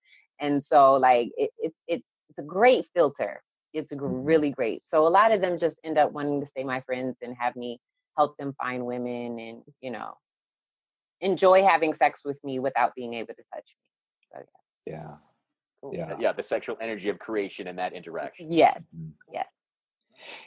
[0.40, 3.42] and so like it, it, it it's a great filter
[3.75, 4.25] it's mm-hmm.
[4.25, 7.18] really great so a lot of them just end up wanting to stay my friends
[7.20, 7.79] and have me
[8.16, 10.14] help them find women and you know
[11.20, 13.91] enjoy having sex with me without being able to touch me
[14.33, 14.42] so
[14.87, 14.92] yeah.
[15.83, 15.90] Yeah.
[15.92, 16.16] Yeah.
[16.18, 18.51] Yeah the sexual energy of creation and that interaction.
[18.51, 18.79] yes.
[18.97, 19.11] Mm-hmm.
[19.33, 19.47] yes.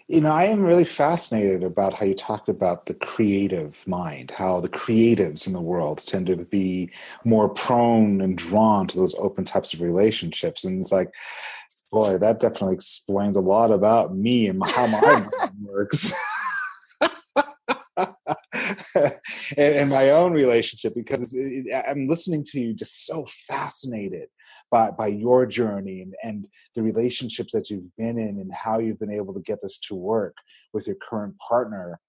[0.07, 4.59] You know i am really fascinated about how you talked about the creative mind how
[4.61, 6.91] the creatives in the world tend to be
[7.23, 11.13] more prone and drawn to those open types of relationships and it's like
[11.91, 16.13] boy that definitely explains a lot about me and how my mind works
[19.57, 24.29] and, my own relationship because it, I'm listening to you just so fascinated
[24.71, 28.99] by, by your journey and, and the relationships that you've been in and how you've
[28.99, 30.35] been able to get this to work
[30.73, 31.99] with your current partner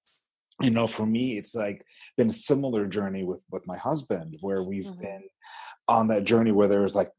[0.63, 1.85] you know for me it's like
[2.17, 5.03] been a similar journey with with my husband where we've mm-hmm.
[5.03, 5.23] been
[5.89, 7.11] on that journey where there was like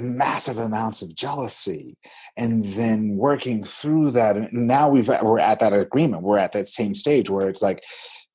[0.00, 1.96] massive amounts of jealousy
[2.36, 6.68] and then working through that and now we've we're at that agreement we're at that
[6.68, 7.82] same stage where it's like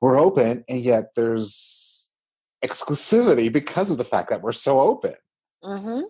[0.01, 2.13] we're open and yet there's
[2.63, 5.15] exclusivity because of the fact that we're so open.
[5.63, 6.01] Mm-hmm.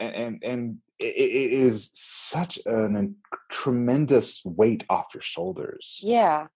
[0.00, 2.96] and and, and it, it is such an,
[3.32, 6.00] a tremendous weight off your shoulders.
[6.02, 6.46] Yeah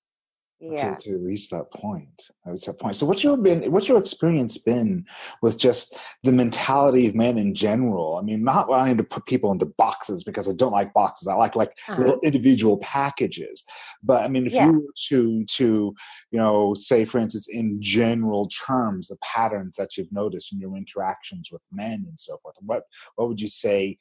[0.61, 0.95] yeah.
[0.95, 2.31] to, to reach that point.
[2.47, 2.97] Reach that point.
[2.97, 3.65] So, what's your been?
[3.71, 5.07] What's your experience been
[5.43, 8.17] with just the mentality of men in general?
[8.17, 11.29] I mean, not wanting to put people into boxes because I don't like boxes.
[11.29, 12.01] I like like uh-huh.
[12.01, 13.65] little individual packages.
[14.03, 14.67] But I mean, if yeah.
[14.67, 15.95] you were to to
[16.31, 20.77] you know say, for instance, in general terms, the patterns that you've noticed in your
[20.77, 22.85] interactions with men and so forth, what
[23.17, 23.99] what would you say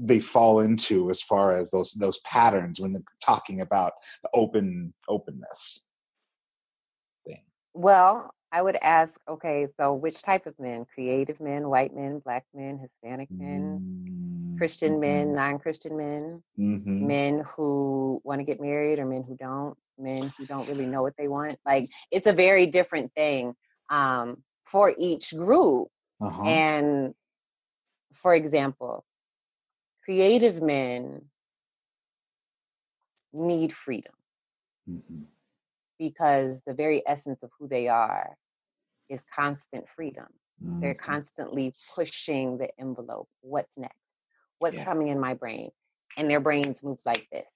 [0.00, 4.92] they fall into as far as those those patterns when they're talking about the open
[5.08, 5.86] openness
[7.26, 7.42] thing
[7.74, 12.44] well i would ask okay so which type of men creative men white men black
[12.54, 14.56] men hispanic men mm-hmm.
[14.56, 17.06] christian men non-christian men mm-hmm.
[17.06, 21.02] men who want to get married or men who don't men who don't really know
[21.02, 23.54] what they want like it's a very different thing
[23.90, 25.88] um, for each group
[26.22, 26.42] uh-huh.
[26.44, 27.14] and
[28.14, 29.04] for example
[30.10, 31.22] creative men
[33.32, 34.12] need freedom
[34.90, 35.22] mm-hmm.
[36.00, 38.36] because the very essence of who they are
[39.08, 40.26] is constant freedom.
[40.60, 40.80] Mm-hmm.
[40.80, 43.28] They're constantly pushing the envelope.
[43.42, 43.94] What's next?
[44.58, 44.84] What's yeah.
[44.84, 45.70] coming in my brain?
[46.16, 47.46] And their brains move like this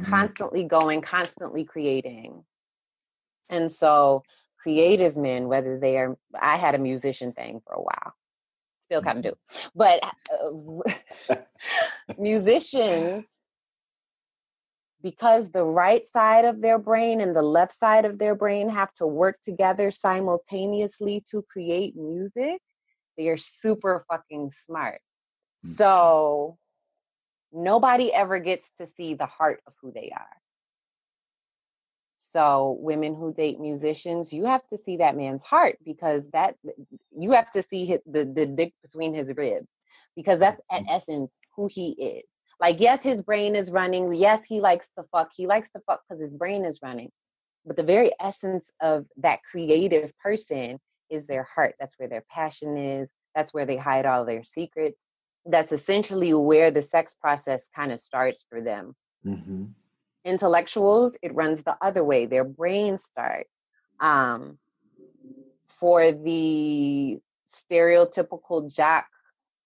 [0.00, 0.10] mm-hmm.
[0.10, 2.42] constantly going, constantly creating.
[3.48, 4.24] And so,
[4.60, 8.14] creative men, whether they are, I had a musician thing for a while
[8.84, 9.34] still kind of do.
[9.74, 10.02] But
[11.30, 11.36] uh,
[12.18, 13.26] musicians,
[15.02, 18.92] because the right side of their brain and the left side of their brain have
[18.94, 22.60] to work together simultaneously to create music,
[23.16, 25.00] they are super fucking smart.
[25.64, 25.74] Mm.
[25.74, 26.58] So
[27.52, 30.36] nobody ever gets to see the heart of who they are.
[32.34, 36.56] So women who date musicians, you have to see that man's heart because that
[37.16, 39.68] you have to see his, the the dick between his ribs
[40.16, 40.90] because that's at mm-hmm.
[40.90, 42.24] essence who he is.
[42.60, 44.12] Like yes, his brain is running.
[44.12, 45.30] Yes, he likes to fuck.
[45.32, 47.12] He likes to fuck because his brain is running.
[47.64, 51.76] But the very essence of that creative person is their heart.
[51.78, 53.08] That's where their passion is.
[53.36, 54.98] That's where they hide all their secrets.
[55.46, 58.96] That's essentially where the sex process kind of starts for them.
[59.24, 59.66] Mm-hmm
[60.24, 62.26] intellectuals, it runs the other way.
[62.26, 63.46] Their brains start.
[64.00, 64.58] Um,
[65.68, 67.18] for the
[67.52, 69.08] stereotypical Jack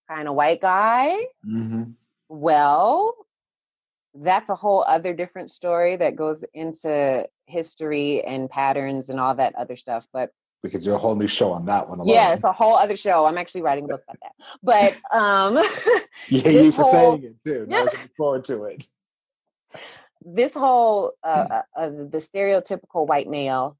[0.08, 1.14] kind of white guy,
[1.46, 1.84] mm-hmm.
[2.28, 3.14] well,
[4.14, 9.54] that's a whole other different story that goes into history and patterns and all that
[9.54, 10.06] other stuff.
[10.12, 10.30] But
[10.62, 12.00] we could do a whole new show on that one.
[12.00, 12.12] Alone.
[12.12, 13.26] Yeah, it's a whole other show.
[13.26, 14.34] I'm actually writing a book about that.
[14.62, 15.56] But um
[16.28, 17.66] Yeah, you for whole, saying it too.
[17.68, 18.84] Now I look forward to it.
[20.22, 23.76] This whole uh, uh, uh, the stereotypical white male,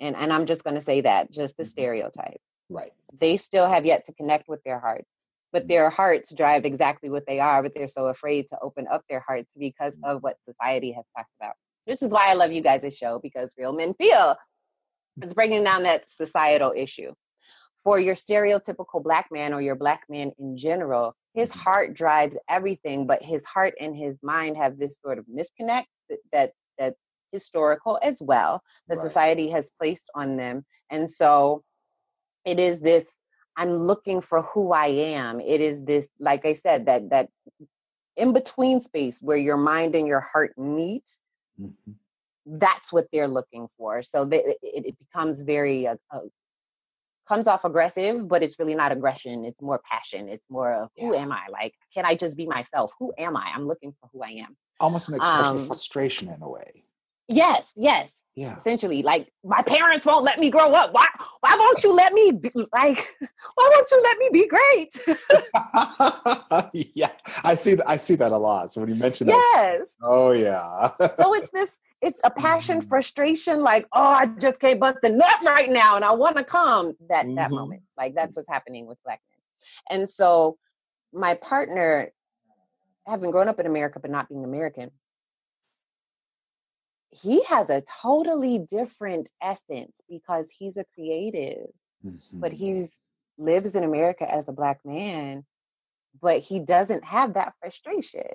[0.00, 1.70] and and I'm just going to say that just the mm-hmm.
[1.70, 2.40] stereotype.
[2.68, 2.92] Right.
[3.18, 5.10] They still have yet to connect with their hearts,
[5.52, 5.68] but mm-hmm.
[5.68, 7.62] their hearts drive exactly what they are.
[7.62, 10.16] But they're so afraid to open up their hearts because mm-hmm.
[10.16, 11.54] of what society has talked about.
[11.84, 14.36] Which is why I love you guys' show because real men feel
[15.20, 17.12] it's breaking down that societal issue.
[17.82, 21.60] For your stereotypical black man or your black man in general, his mm-hmm.
[21.60, 25.86] heart drives everything, but his heart and his mind have this sort of misconnect
[26.32, 29.06] that's that's historical as well that right.
[29.06, 30.64] society has placed on them.
[30.90, 31.64] And so
[32.44, 33.04] it is this
[33.56, 35.40] I'm looking for who I am.
[35.40, 37.28] It is this, like I said, that that
[38.16, 41.18] in between space where your mind and your heart meet.
[41.60, 41.92] Mm-hmm
[42.46, 44.02] that's what they're looking for.
[44.02, 46.20] So they, it, it, becomes very uh, uh,
[47.32, 49.46] comes off aggressive, but it's really not aggression.
[49.46, 50.28] It's more passion.
[50.28, 51.22] It's more of who yeah.
[51.22, 51.46] am I?
[51.50, 52.92] Like, can I just be myself?
[52.98, 53.52] Who am I?
[53.54, 54.54] I'm looking for who I am.
[54.80, 56.84] Almost an expression um, of frustration in a way.
[57.28, 58.14] Yes, yes.
[58.34, 58.58] Yeah.
[58.58, 60.92] Essentially, like my parents won't let me grow up.
[60.92, 61.06] Why?
[61.40, 63.06] Why won't you let me be like?
[63.54, 64.98] Why won't you let me be great?
[66.94, 67.10] yeah,
[67.44, 67.76] I see.
[67.86, 68.72] I see that a lot.
[68.72, 69.96] So when you mention that, yes.
[70.02, 70.92] Oh yeah.
[71.18, 72.88] so it's this it's a passion, mm-hmm.
[72.88, 76.44] frustration, like, oh, I just can't bust the nut right now and I want to
[76.44, 76.94] come.
[77.08, 77.36] That mm-hmm.
[77.36, 77.82] that moment.
[77.96, 79.20] Like that's what's happening with black
[79.90, 80.00] men.
[80.00, 80.58] And so
[81.12, 82.12] my partner,
[83.06, 84.90] having grown up in America but not being American,
[87.10, 91.68] he has a totally different essence because he's a creative,
[92.04, 92.40] mm-hmm.
[92.40, 92.88] but he
[93.38, 95.44] lives in America as a black man,
[96.20, 98.26] but he doesn't have that frustration.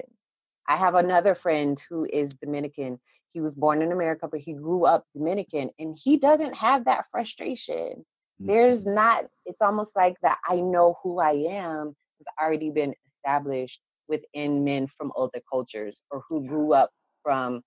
[0.68, 3.00] I have another friend who is Dominican.
[3.38, 7.06] He was born in America, but he grew up Dominican, and he doesn't have that
[7.12, 8.04] frustration.
[8.42, 8.48] Mm-hmm.
[8.48, 13.80] There's not, it's almost like that I know who I am has already been established
[14.08, 16.90] within men from older cultures or who grew up
[17.22, 17.62] from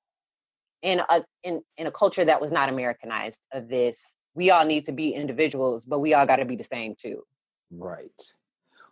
[0.82, 3.96] in a in, in a culture that was not Americanized of this.
[4.34, 7.22] We all need to be individuals, but we all got to be the same too.
[7.70, 8.20] Right.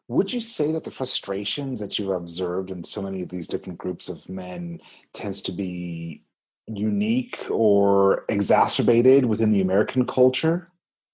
[0.06, 3.80] Would you say that the frustrations that you've observed in so many of these different
[3.80, 4.80] groups of men
[5.12, 6.22] tends to be
[6.68, 10.70] unique or exacerbated within the American culture?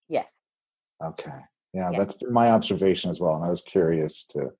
[0.09, 0.31] Yes.
[1.03, 1.31] Okay.
[1.73, 1.99] Yeah, yes.
[1.99, 3.35] that's my observation as well.
[3.35, 4.53] And I was curious to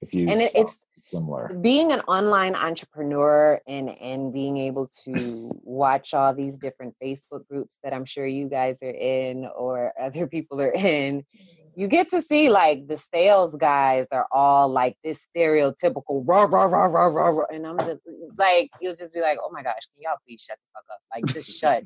[0.00, 1.54] if you and it, it's similar.
[1.60, 7.78] Being an online entrepreneur and and being able to watch all these different Facebook groups
[7.82, 11.24] that I'm sure you guys are in or other people are in,
[11.76, 16.64] you get to see like the sales guys are all like this stereotypical rah rah
[16.64, 17.44] rah rah rah, rah.
[17.52, 18.00] and I'm just
[18.38, 21.00] like you'll just be like, oh my gosh, can y'all please shut the fuck up?
[21.14, 21.84] Like just shut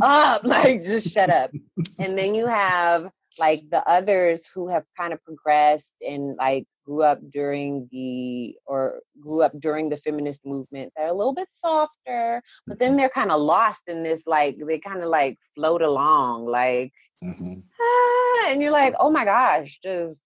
[0.00, 1.50] up, like just shut up.
[1.98, 7.02] And then you have like the others who have kind of progressed and like grew
[7.02, 12.40] up during the or grew up during the feminist movement they're a little bit softer
[12.66, 12.98] but then mm-hmm.
[12.98, 17.58] they're kind of lost in this like they kind of like float along like mm-hmm.
[17.80, 18.15] ah,
[18.46, 20.20] and you're like oh my gosh just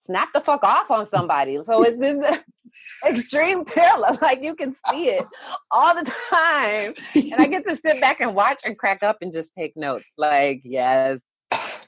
[0.00, 2.38] snap the fuck off on somebody so it's this
[3.06, 5.26] extreme parallel like you can see it
[5.70, 9.32] all the time and i get to sit back and watch and crack up and
[9.32, 11.18] just take notes like yes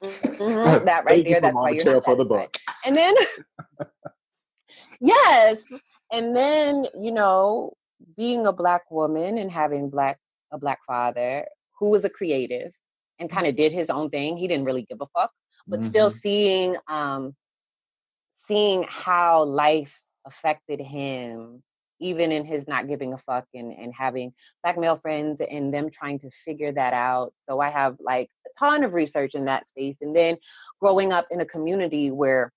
[0.03, 0.85] Mm-hmm.
[0.85, 1.41] that right there.
[1.41, 2.57] That's why you're for the book.
[2.85, 3.15] And then,
[5.01, 5.59] yes,
[6.13, 7.73] and then you know,
[8.17, 10.19] being a black woman and having black
[10.53, 11.47] a black father
[11.79, 12.73] who was a creative
[13.19, 14.37] and kind of did his own thing.
[14.37, 15.33] He didn't really give a fuck,
[15.69, 15.89] but mm-hmm.
[15.89, 17.35] still seeing um
[18.35, 21.63] seeing how life affected him
[22.01, 25.91] even in his not giving a fuck and, and having black male friends and them
[25.91, 27.33] trying to figure that out.
[27.49, 29.97] So I have like a ton of research in that space.
[30.01, 30.37] And then
[30.81, 32.53] growing up in a community where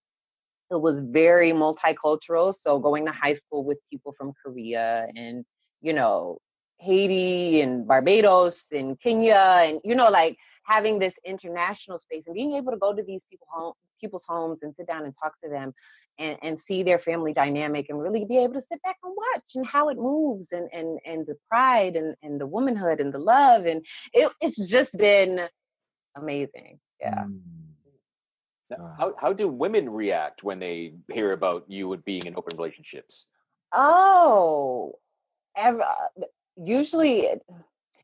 [0.70, 2.54] it was very multicultural.
[2.54, 5.44] So going to high school with people from Korea and,
[5.82, 6.38] you know,
[6.82, 12.54] Haiti and Barbados and Kenya and, you know, like having this international space and being
[12.54, 15.50] able to go to these people home, people's homes and sit down and talk to
[15.50, 15.74] them
[16.18, 19.44] and, and see their family dynamic and really be able to sit back and watch
[19.56, 23.20] and how it moves and and and the pride and, and the womanhood and the
[23.20, 25.40] love and it, it's just been
[26.16, 26.80] amazing.
[27.00, 27.26] Yeah.
[27.26, 28.88] Mm.
[28.98, 33.28] how, how do women react when they hear about you and being in open relationships?
[33.72, 34.96] Oh
[35.56, 35.84] ever,
[36.64, 37.42] usually it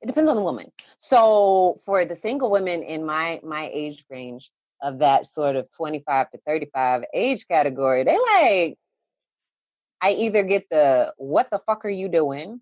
[0.06, 0.72] depends on the woman.
[1.00, 4.52] So for the single women in my my age range
[4.82, 8.78] of that sort of 25 to 35 age category, they like
[10.02, 12.62] I either get the what the fuck are you doing?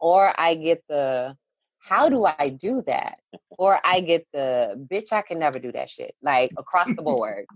[0.00, 1.36] Or I get the
[1.78, 3.20] how do I do that?
[3.58, 7.46] Or I get the bitch, I can never do that shit, like across the board.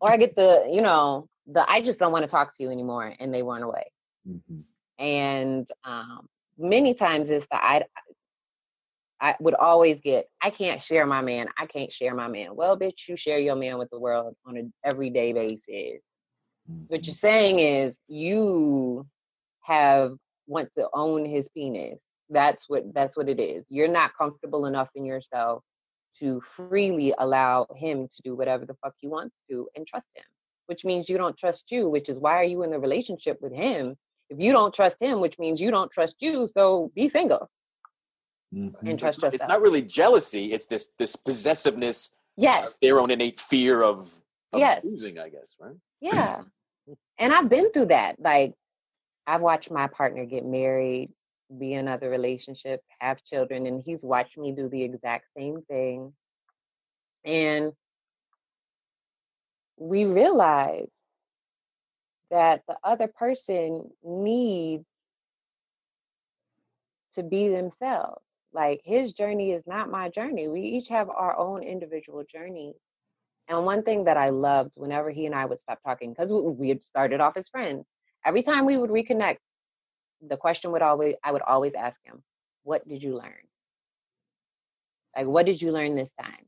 [0.00, 2.70] or I get the, you know, the I just don't want to talk to you
[2.70, 3.90] anymore and they run away.
[4.28, 4.60] Mm-hmm.
[5.04, 6.28] And um,
[6.58, 7.84] many times it's the I
[9.22, 11.46] I would always get, I can't share my man.
[11.56, 12.56] I can't share my man.
[12.56, 16.02] Well, bitch, you share your man with the world on an everyday basis.
[16.88, 17.12] What you're mm-hmm.
[17.12, 19.06] saying is you
[19.60, 20.16] have
[20.48, 22.02] want to own his penis.
[22.30, 23.64] That's what that's what it is.
[23.68, 25.62] You're not comfortable enough in yourself
[26.18, 30.24] to freely allow him to do whatever the fuck he wants to and trust him.
[30.66, 33.52] Which means you don't trust you, which is why are you in the relationship with
[33.52, 33.96] him?
[34.32, 37.50] If you don't trust him, which means you don't trust you, so be single.
[38.54, 38.86] Mm-hmm.
[38.86, 39.34] And trust yourself.
[39.34, 42.14] It's not really jealousy, it's this this possessiveness.
[42.34, 42.72] Yes.
[42.80, 44.10] their own innate fear of,
[44.54, 44.82] of yes.
[44.82, 45.76] losing, I guess, right?
[46.00, 46.40] Yeah.
[47.18, 48.18] and I've been through that.
[48.18, 48.54] Like
[49.26, 51.10] I've watched my partner get married,
[51.58, 56.14] be in other relationships, have children, and he's watched me do the exact same thing.
[57.26, 57.72] And
[59.76, 60.88] we realize
[62.32, 64.88] that the other person needs
[67.12, 68.24] to be themselves.
[68.54, 70.48] Like his journey is not my journey.
[70.48, 72.74] We each have our own individual journey.
[73.48, 76.70] And one thing that I loved whenever he and I would stop talking, because we
[76.70, 77.84] had started off as friends,
[78.24, 79.38] every time we would reconnect,
[80.26, 82.22] the question would always I would always ask him,
[82.62, 83.42] "What did you learn?
[85.14, 86.46] Like, what did you learn this time?"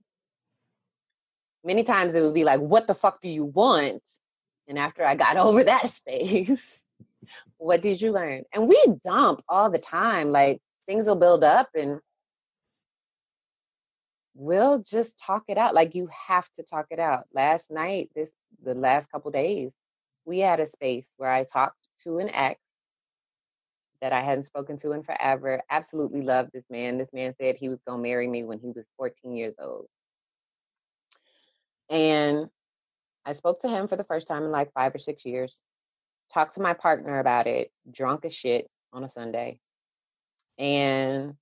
[1.62, 4.02] Many times it would be like, "What the fuck do you want?"
[4.68, 6.84] And after I got over that space,
[7.58, 8.44] what did you learn?
[8.52, 10.30] And we dump all the time.
[10.30, 12.00] Like things will build up and
[14.34, 15.74] we'll just talk it out.
[15.74, 17.24] Like you have to talk it out.
[17.32, 19.74] Last night, this the last couple days,
[20.24, 22.60] we had a space where I talked to an ex
[24.00, 25.62] that I hadn't spoken to in forever.
[25.70, 26.98] Absolutely loved this man.
[26.98, 29.86] This man said he was going to marry me when he was 14 years old.
[31.88, 32.48] And
[33.26, 35.62] I spoke to him for the first time in like five or six years.
[36.32, 39.58] Talked to my partner about it, drunk as shit on a Sunday.
[40.58, 41.34] And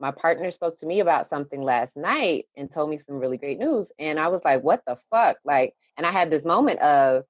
[0.00, 3.58] my partner spoke to me about something last night and told me some really great
[3.58, 3.90] news.
[3.98, 5.38] And I was like, what the fuck?
[5.44, 7.24] Like, and I had this moment of,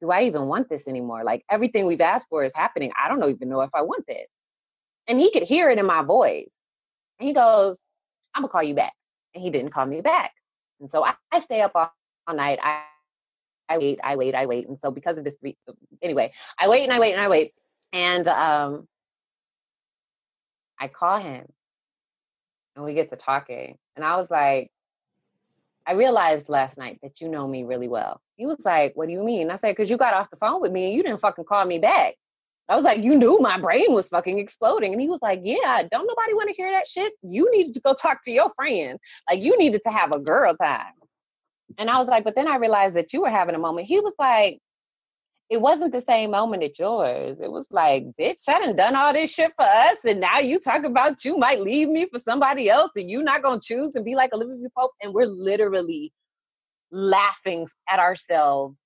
[0.00, 1.24] do I even want this anymore?
[1.24, 2.92] Like everything we've asked for is happening.
[2.98, 4.28] I don't even know if I want this.
[5.06, 6.52] And he could hear it in my voice.
[7.18, 7.86] And he goes,
[8.34, 8.92] I'm gonna call you back.
[9.34, 10.32] And he didn't call me back.
[10.80, 11.92] And so I, I stay up all
[12.34, 12.58] night.
[12.62, 12.82] I,
[13.68, 14.68] I wait, I wait, I wait.
[14.68, 15.36] And so because of this,
[16.02, 17.52] anyway, I wait and I wait and I wait.
[17.92, 18.88] And um,
[20.78, 21.46] I call him
[22.74, 23.78] and we get to talking.
[23.96, 24.70] And I was like,
[25.86, 28.20] I realized last night that you know me really well.
[28.36, 29.50] He was like, What do you mean?
[29.50, 31.64] I said, Because you got off the phone with me and you didn't fucking call
[31.64, 32.14] me back.
[32.68, 34.92] I was like, You knew my brain was fucking exploding.
[34.92, 37.12] And he was like, Yeah, don't nobody want to hear that shit.
[37.22, 38.98] You needed to go talk to your friend.
[39.30, 40.92] Like, you needed to have a girl time.
[41.78, 43.86] And I was like, But then I realized that you were having a moment.
[43.86, 44.60] He was like,
[45.48, 47.38] it wasn't the same moment at yours.
[47.40, 50.58] It was like, bitch, I done done all this shit for us, and now you
[50.58, 54.04] talk about you might leave me for somebody else, and you not gonna choose and
[54.04, 56.12] be like Olivia Pope, and we're literally
[56.90, 58.82] laughing at ourselves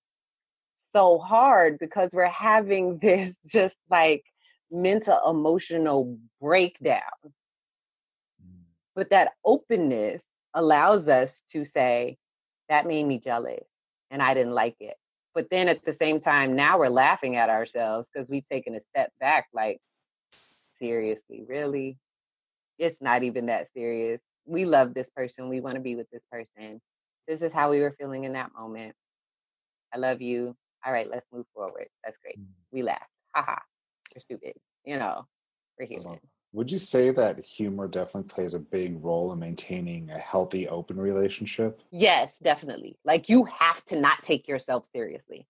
[0.93, 4.25] so hard because we're having this just like
[4.71, 7.01] mental emotional breakdown.
[8.45, 8.65] Mm.
[8.95, 10.23] But that openness
[10.55, 12.19] allows us to say,
[12.71, 13.65] that made me jealous
[14.11, 14.97] and I didn't like it.
[15.35, 18.81] But then at the same time, now we're laughing at ourselves because we've taken a
[18.81, 19.81] step back like,
[20.79, 21.99] seriously, really?
[22.79, 24.23] It's not even that serious.
[24.47, 25.51] We love this person.
[25.51, 26.81] We want to be with this person
[27.31, 28.93] this is how we were feeling in that moment.
[29.95, 30.57] I love you.
[30.85, 31.87] All right, let's move forward.
[32.05, 32.41] That's great.
[32.41, 32.47] Mm.
[32.73, 33.09] We laughed.
[33.35, 33.55] Haha.
[34.13, 34.55] You're stupid.
[34.85, 35.27] You know,
[35.79, 36.19] we're human.
[36.53, 40.99] Would you say that humor definitely plays a big role in maintaining a healthy, open
[40.99, 41.81] relationship?
[41.93, 42.99] Yes, definitely.
[43.05, 45.47] Like you have to not take yourself seriously.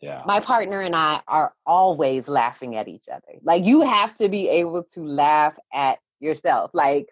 [0.00, 0.22] Yeah.
[0.24, 3.38] My partner and I are always laughing at each other.
[3.42, 6.70] Like you have to be able to laugh at yourself.
[6.72, 7.08] Like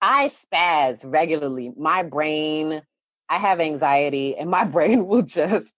[0.00, 1.72] I spaz regularly.
[1.76, 2.82] My brain,
[3.28, 5.74] I have anxiety, and my brain will just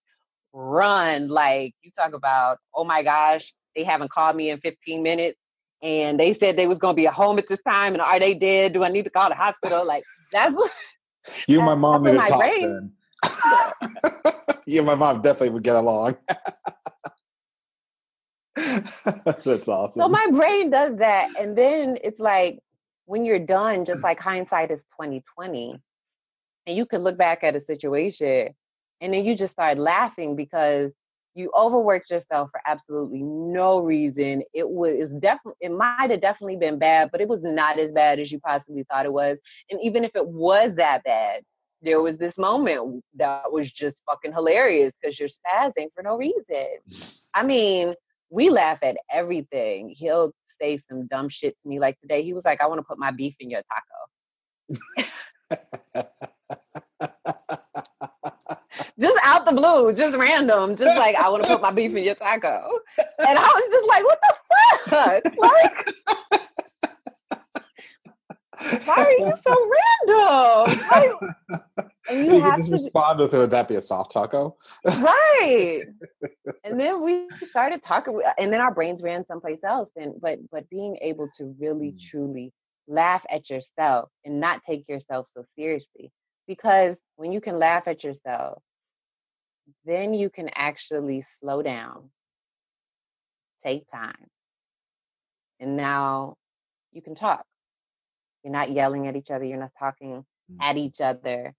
[0.51, 1.27] run.
[1.27, 5.39] Like you talk about, oh my gosh, they haven't called me in 15 minutes.
[5.83, 8.33] And they said they was gonna be at home at this time, and are they
[8.33, 8.73] dead?
[8.73, 9.85] Do I need to call the hospital?
[9.85, 10.71] Like that's what
[11.47, 14.33] you and my mom need to talk brain, then.
[14.65, 16.15] you and my mom definitely would get along.
[18.55, 20.01] that's awesome.
[20.01, 22.59] So my brain does that, and then it's like
[23.05, 25.81] when you're done, just like hindsight is 2020,
[26.65, 28.55] and you can look back at a situation
[29.03, 30.93] and then you just start laughing because
[31.35, 34.43] you overworked yourself for absolutely no reason.
[34.53, 38.19] It was definitely it might have definitely been bad, but it was not as bad
[38.19, 39.41] as you possibly thought it was.
[39.69, 41.41] And even if it was that bad,
[41.81, 46.67] there was this moment that was just fucking hilarious because you're spazzing for no reason.
[47.33, 47.93] I mean,
[48.29, 49.89] we laugh at everything.
[49.89, 51.79] He'll say some dumb shit to me.
[51.79, 55.09] Like today, he was like, I want to put my beef in your taco.
[58.99, 62.03] just out the blue, just random, just like I want to put my beef in
[62.03, 62.79] your taco.
[62.97, 64.35] And I was just like, what the
[64.89, 65.37] fuck?
[65.37, 65.95] Like
[68.85, 69.69] why are you so
[70.07, 70.79] random?
[70.91, 74.57] Like, and you, you have to respond with, would that be a soft taco?
[74.85, 75.81] right.
[76.65, 79.91] And then we started talking, and then our brains ran someplace else.
[79.95, 82.01] And but but being able to really mm.
[82.01, 82.53] truly
[82.87, 86.11] laugh at yourself and not take yourself so seriously,
[86.47, 88.61] because when you can laugh at yourself,
[89.85, 92.09] then you can actually slow down,
[93.63, 94.27] take time,
[95.59, 96.35] and now
[96.91, 97.45] you can talk
[98.43, 99.45] you're not yelling at each other.
[99.45, 100.61] You're not talking mm-hmm.
[100.61, 101.53] at each other.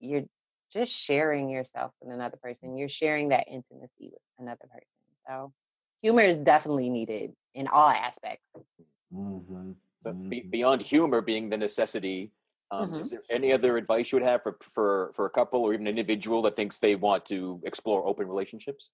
[0.00, 0.24] You're
[0.72, 2.76] just sharing yourself with another person.
[2.76, 4.86] You're sharing that intimacy with another person.
[5.28, 5.52] So
[6.00, 8.44] humor is definitely needed in all aspects.
[9.14, 9.72] Mm-hmm.
[10.00, 10.50] So be, mm-hmm.
[10.50, 12.30] beyond humor being the necessity,
[12.72, 13.00] um, mm-hmm.
[13.02, 15.86] is there any other advice you would have for, for for a couple or even
[15.86, 18.90] an individual that thinks they want to explore open relationships?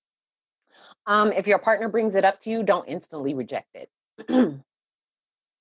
[1.06, 3.90] Um, if your partner brings it up to you, don't instantly reject it.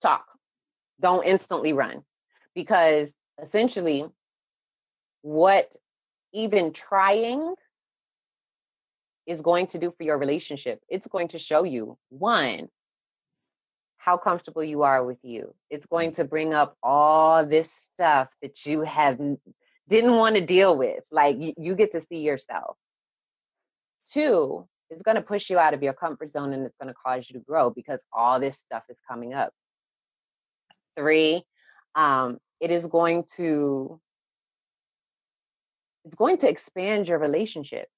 [0.02, 0.38] Talk
[1.00, 2.04] don't instantly run
[2.56, 4.06] because essentially
[5.22, 5.76] what
[6.34, 7.54] even trying
[9.26, 12.70] is going to do for your relationship it's going to show you one
[14.08, 15.54] how comfortable you are with you.
[15.70, 19.20] It's going to bring up all this stuff that you have
[19.90, 22.78] didn't want to deal with like you, you get to see yourself.
[24.10, 26.96] Two it's going to push you out of your comfort zone and it's going to
[27.06, 29.52] cause you to grow because all this stuff is coming up.
[30.96, 31.44] Three,
[31.94, 34.00] um, it is going to
[36.06, 37.90] it's going to expand your relationship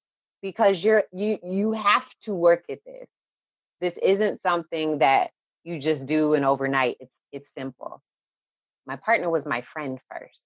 [0.42, 3.06] because you're you you have to work at this.
[3.80, 5.30] This isn't something that
[5.64, 6.96] you just do and overnight.
[7.00, 8.02] It's it's simple.
[8.86, 10.40] My partner was my friend first.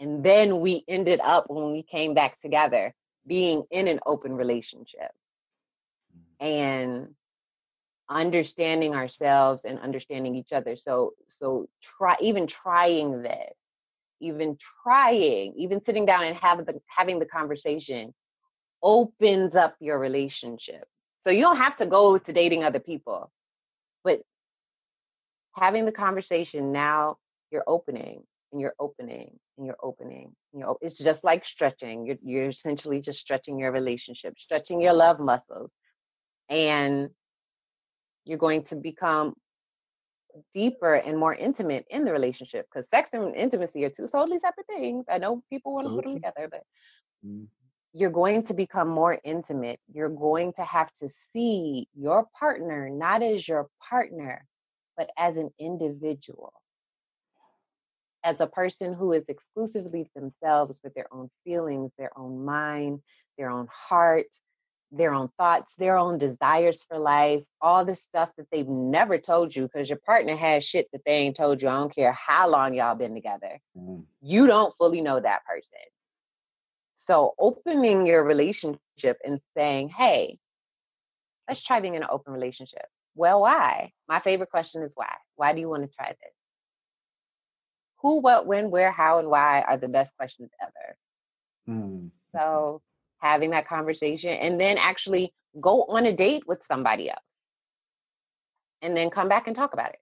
[0.00, 2.94] And then we ended up when we came back together
[3.26, 5.10] being in an open relationship.
[6.40, 6.46] Mm.
[6.46, 7.14] And
[8.08, 13.54] understanding ourselves and understanding each other so so try even trying this
[14.20, 18.12] even trying even sitting down and having the having the conversation
[18.82, 20.84] opens up your relationship
[21.20, 23.32] so you don't have to go to dating other people
[24.04, 24.20] but
[25.54, 27.16] having the conversation now
[27.50, 28.22] you're opening
[28.52, 33.00] and you're opening and you're opening you know it's just like stretching you're, you're essentially
[33.00, 35.70] just stretching your relationship stretching your love muscles
[36.48, 37.08] and
[38.24, 39.34] you're going to become
[40.52, 44.66] deeper and more intimate in the relationship because sex and intimacy are two totally separate
[44.66, 45.06] things.
[45.10, 46.62] I know people want to put them together, but
[47.26, 47.44] mm-hmm.
[47.92, 49.78] You're going to become more intimate.
[49.92, 54.46] You're going to have to see your partner not as your partner,
[54.96, 56.52] but as an individual,
[58.24, 63.00] as a person who is exclusively themselves with their own feelings, their own mind,
[63.36, 64.26] their own heart,
[64.90, 69.54] their own thoughts, their own desires for life, all the stuff that they've never told
[69.54, 71.68] you because your partner has shit that they ain't told you.
[71.68, 73.58] I don't care how long y'all been together.
[73.76, 74.04] Mm.
[74.20, 75.78] You don't fully know that person.
[77.06, 80.38] So opening your relationship and saying, hey,
[81.48, 82.86] let's try being in an open relationship.
[83.14, 83.92] Well, why?
[84.08, 85.12] My favorite question is why?
[85.36, 86.34] Why do you want to try this?
[88.00, 90.96] Who, what, when, where, how, and why are the best questions ever.
[91.68, 92.10] Mm.
[92.32, 92.82] So
[93.18, 97.48] having that conversation and then actually go on a date with somebody else
[98.80, 100.00] and then come back and talk about it.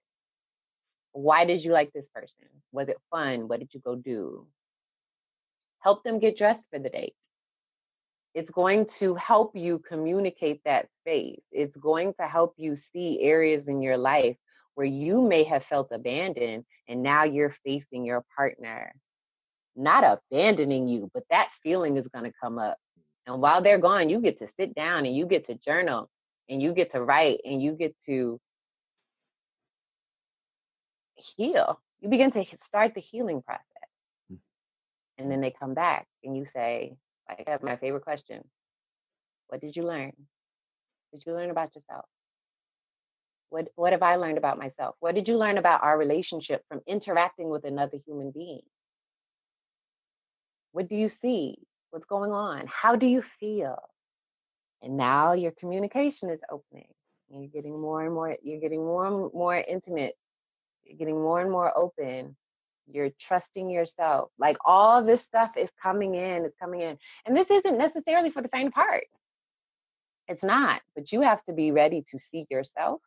[1.13, 2.45] Why did you like this person?
[2.71, 3.47] Was it fun?
[3.47, 4.47] What did you go do?
[5.81, 7.13] Help them get dressed for the date.
[8.33, 11.41] It's going to help you communicate that space.
[11.51, 14.37] It's going to help you see areas in your life
[14.75, 18.93] where you may have felt abandoned and now you're facing your partner
[19.73, 22.77] not abandoning you, but that feeling is going to come up
[23.27, 26.09] and while they're gone, you get to sit down and you get to journal
[26.49, 28.39] and you get to write and you get to
[31.15, 31.79] heal.
[32.01, 33.65] You begin to start the healing process.
[35.21, 36.95] And then they come back and you say,
[37.29, 38.43] I have my favorite question.
[39.47, 40.13] What did you learn?
[41.13, 42.05] Did you learn about yourself?
[43.49, 44.95] What what have I learned about myself?
[44.99, 48.61] What did you learn about our relationship from interacting with another human being?
[50.71, 51.57] What do you see?
[51.91, 52.65] What's going on?
[52.67, 53.77] How do you feel?
[54.81, 56.87] And now your communication is opening.
[57.29, 60.15] You're getting more and more, you're getting more and more intimate.
[60.83, 62.35] You're getting more and more open.
[62.87, 64.31] You're trusting yourself.
[64.37, 66.97] Like all this stuff is coming in, it's coming in.
[67.25, 69.05] And this isn't necessarily for the faint of heart.
[70.27, 73.01] It's not, but you have to be ready to see yourself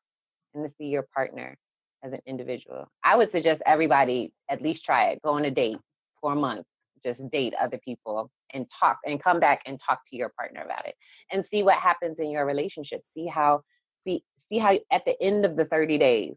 [0.55, 1.57] and to see your partner
[2.03, 2.87] as an individual.
[3.03, 5.22] I would suggest everybody at least try it.
[5.22, 5.79] Go on a date
[6.20, 6.66] for a month,
[7.03, 10.87] just date other people and talk and come back and talk to your partner about
[10.87, 10.95] it
[11.33, 13.03] and see what happens in your relationship.
[13.05, 13.62] See how
[14.05, 16.37] see see how at the end of the 30 days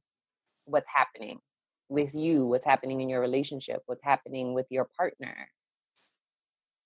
[0.65, 1.39] what's happening
[1.89, 5.35] with you, what's happening in your relationship, what's happening with your partner.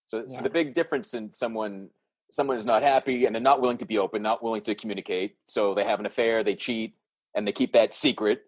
[0.08, 0.38] So, yeah.
[0.38, 1.90] so the big difference in someone
[2.32, 5.36] someone is not happy and they're not willing to be open, not willing to communicate.
[5.48, 6.96] So they have an affair, they cheat,
[7.36, 8.44] and they keep that secret,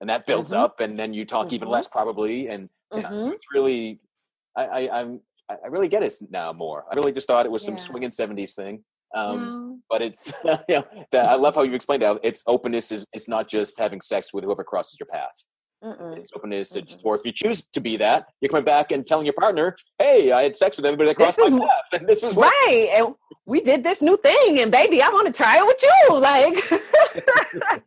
[0.00, 0.62] and that builds mm-hmm.
[0.62, 1.56] up, and then you talk mm-hmm.
[1.56, 2.48] even less probably.
[2.48, 3.00] And mm-hmm.
[3.00, 3.98] yeah, so it's really,
[4.56, 6.84] I, I, I'm, I really get it now more.
[6.90, 7.80] I really just thought it was some yeah.
[7.80, 8.82] swinging '70s thing.
[9.14, 9.78] Um, no.
[9.90, 12.18] But it's, you know, that I love how you explained that.
[12.22, 15.44] It's openness is it's not just having sex with whoever crosses your path.
[15.84, 16.16] Mm-mm.
[16.16, 19.26] It's openness, to, or if you choose to be that, you're coming back and telling
[19.26, 22.34] your partner, "Hey, I had sex with everybody that crossed my path, and this is
[22.34, 23.14] what- right." And
[23.44, 26.20] we did this new thing, and baby, I want to try it with you.
[26.20, 27.82] Like,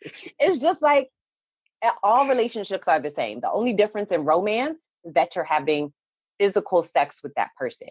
[0.38, 1.10] it's just like
[2.04, 3.40] all relationships are the same.
[3.40, 5.92] The only difference in romance is that you're having
[6.38, 7.88] physical sex with that person.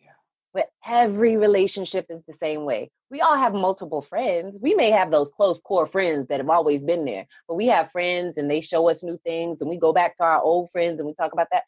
[0.00, 0.10] Yeah.
[0.52, 2.90] But every relationship is the same way.
[3.12, 4.58] We all have multiple friends.
[4.58, 7.90] We may have those close core friends that have always been there, but we have
[7.90, 10.98] friends and they show us new things and we go back to our old friends
[10.98, 11.64] and we talk about that.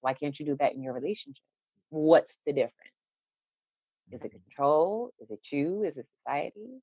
[0.00, 1.44] Why can't you do that in your relationship?
[1.90, 2.94] What's the difference?
[4.10, 4.38] Is it mm-hmm.
[4.38, 5.12] control?
[5.20, 5.82] Is it you?
[5.82, 6.80] Is it society?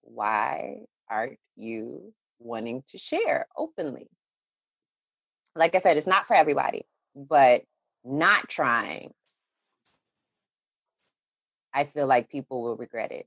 [0.00, 4.08] Why aren't you wanting to share openly?
[5.54, 6.84] Like I said, it's not for everybody,
[7.14, 7.62] but
[8.04, 9.12] not trying
[11.72, 13.26] I feel like people will regret it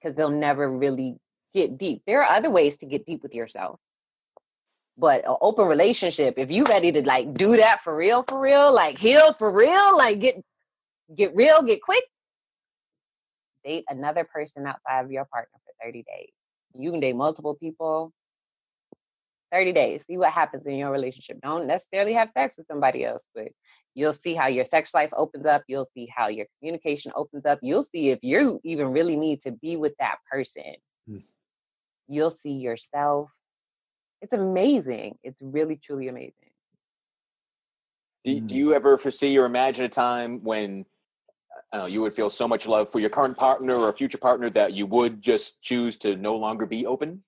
[0.00, 1.16] because they'll never really
[1.54, 2.02] get deep.
[2.06, 3.80] There are other ways to get deep with yourself.
[4.98, 8.72] But an open relationship, if you ready to like do that for real, for real,
[8.72, 10.42] like heal for real, like get
[11.14, 12.04] get real, get quick,
[13.64, 16.30] date another person outside of your partner for 30 days.
[16.78, 18.12] You can date multiple people.
[19.52, 20.02] 30 days.
[20.06, 21.40] See what happens in your relationship.
[21.42, 23.48] Don't necessarily have sex with somebody else, but
[23.96, 25.62] You'll see how your sex life opens up.
[25.68, 27.58] You'll see how your communication opens up.
[27.62, 30.74] You'll see if you even really need to be with that person.
[31.10, 31.24] Mm.
[32.06, 33.32] You'll see yourself.
[34.20, 35.16] It's amazing.
[35.24, 36.34] It's really, truly amazing.
[38.22, 40.84] Do, do you ever foresee or imagine a time when
[41.72, 44.74] know, you would feel so much love for your current partner or future partner that
[44.74, 47.22] you would just choose to no longer be open?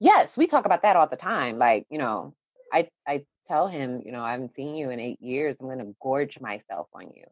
[0.00, 1.58] Yes, we talk about that all the time.
[1.58, 2.34] Like, you know,
[2.72, 5.56] I I tell him, you know, I haven't seen you in eight years.
[5.60, 7.24] I'm to gorge myself on you.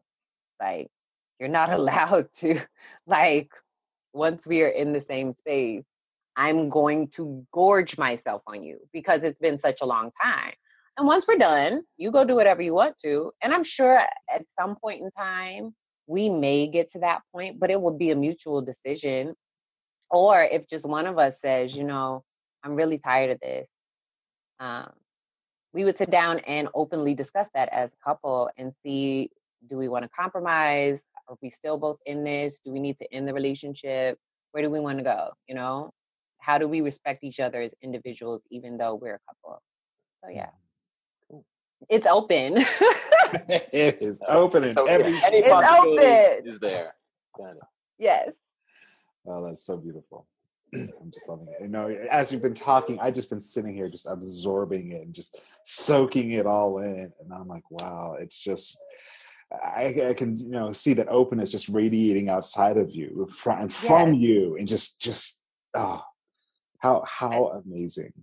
[0.61, 0.89] Like,
[1.39, 2.59] you're not allowed to,
[3.07, 3.51] like,
[4.13, 5.83] once we are in the same space,
[6.35, 10.53] I'm going to gorge myself on you because it's been such a long time.
[10.97, 13.31] And once we're done, you go do whatever you want to.
[13.41, 15.73] And I'm sure at some point in time,
[16.07, 19.35] we may get to that point, but it will be a mutual decision.
[20.11, 22.23] Or if just one of us says, you know,
[22.63, 23.67] I'm really tired of this.
[24.59, 24.91] Um,
[25.73, 29.31] we would sit down and openly discuss that as a couple and see
[29.69, 31.05] do we want to compromise?
[31.29, 32.59] Are we still both in this?
[32.59, 34.19] Do we need to end the relationship?
[34.51, 35.91] Where do we want to go you know?
[36.39, 39.61] How do we respect each other as individuals even though we're a couple?
[40.23, 40.49] So yeah.
[41.31, 41.39] Mm-hmm.
[41.89, 42.63] it's open.
[43.73, 46.93] It is open and every any possibility is there.
[47.97, 48.29] Yes.
[49.25, 50.27] Oh that's so beautiful
[50.75, 51.61] I'm just loving it.
[51.61, 55.13] You know, as you've been talking, I've just been sitting here just absorbing it and
[55.13, 57.11] just soaking it all in.
[57.19, 58.77] And I'm like, wow, it's just
[59.61, 63.73] I, I can you know see that openness just radiating outside of you from, and
[63.73, 64.21] from yes.
[64.21, 65.41] you and just just
[65.73, 66.01] oh
[66.79, 68.13] how how amazing.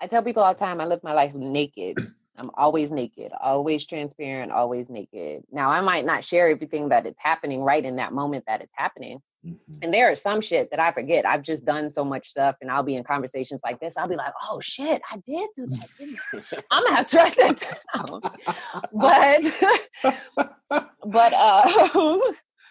[0.00, 1.98] I tell people all the time I live my life naked.
[2.36, 5.44] I'm always naked, always transparent, always naked.
[5.52, 8.72] Now I might not share everything that it's happening right in that moment that it's
[8.74, 9.78] happening Mm-hmm.
[9.82, 11.26] And there is some shit that I forget.
[11.26, 13.96] I've just done so much stuff, and I'll be in conversations like this.
[13.96, 16.64] I'll be like, "Oh shit, I did do that.
[16.70, 18.20] I'm gonna have to write that down."
[18.92, 22.20] but, but uh,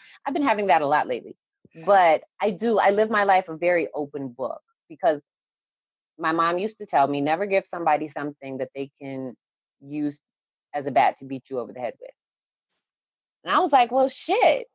[0.25, 1.35] I've been having that a lot lately.
[1.85, 2.79] But I do.
[2.79, 5.21] I live my life a very open book because
[6.17, 9.35] my mom used to tell me never give somebody something that they can
[9.81, 10.21] used
[10.73, 12.11] as a bat to beat you over the head with.
[13.43, 14.67] And I was like, well, shit,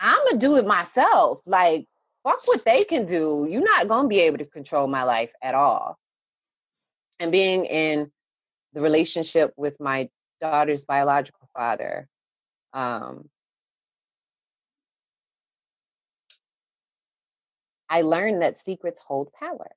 [0.00, 1.40] I'm gonna do it myself.
[1.46, 1.86] Like,
[2.22, 3.46] fuck what they can do.
[3.48, 5.98] You're not gonna be able to control my life at all.
[7.20, 8.10] And being in
[8.72, 10.08] the relationship with my
[10.40, 12.08] daughter's biological father,
[12.72, 13.28] um,
[17.88, 19.70] I learned that secrets hold power.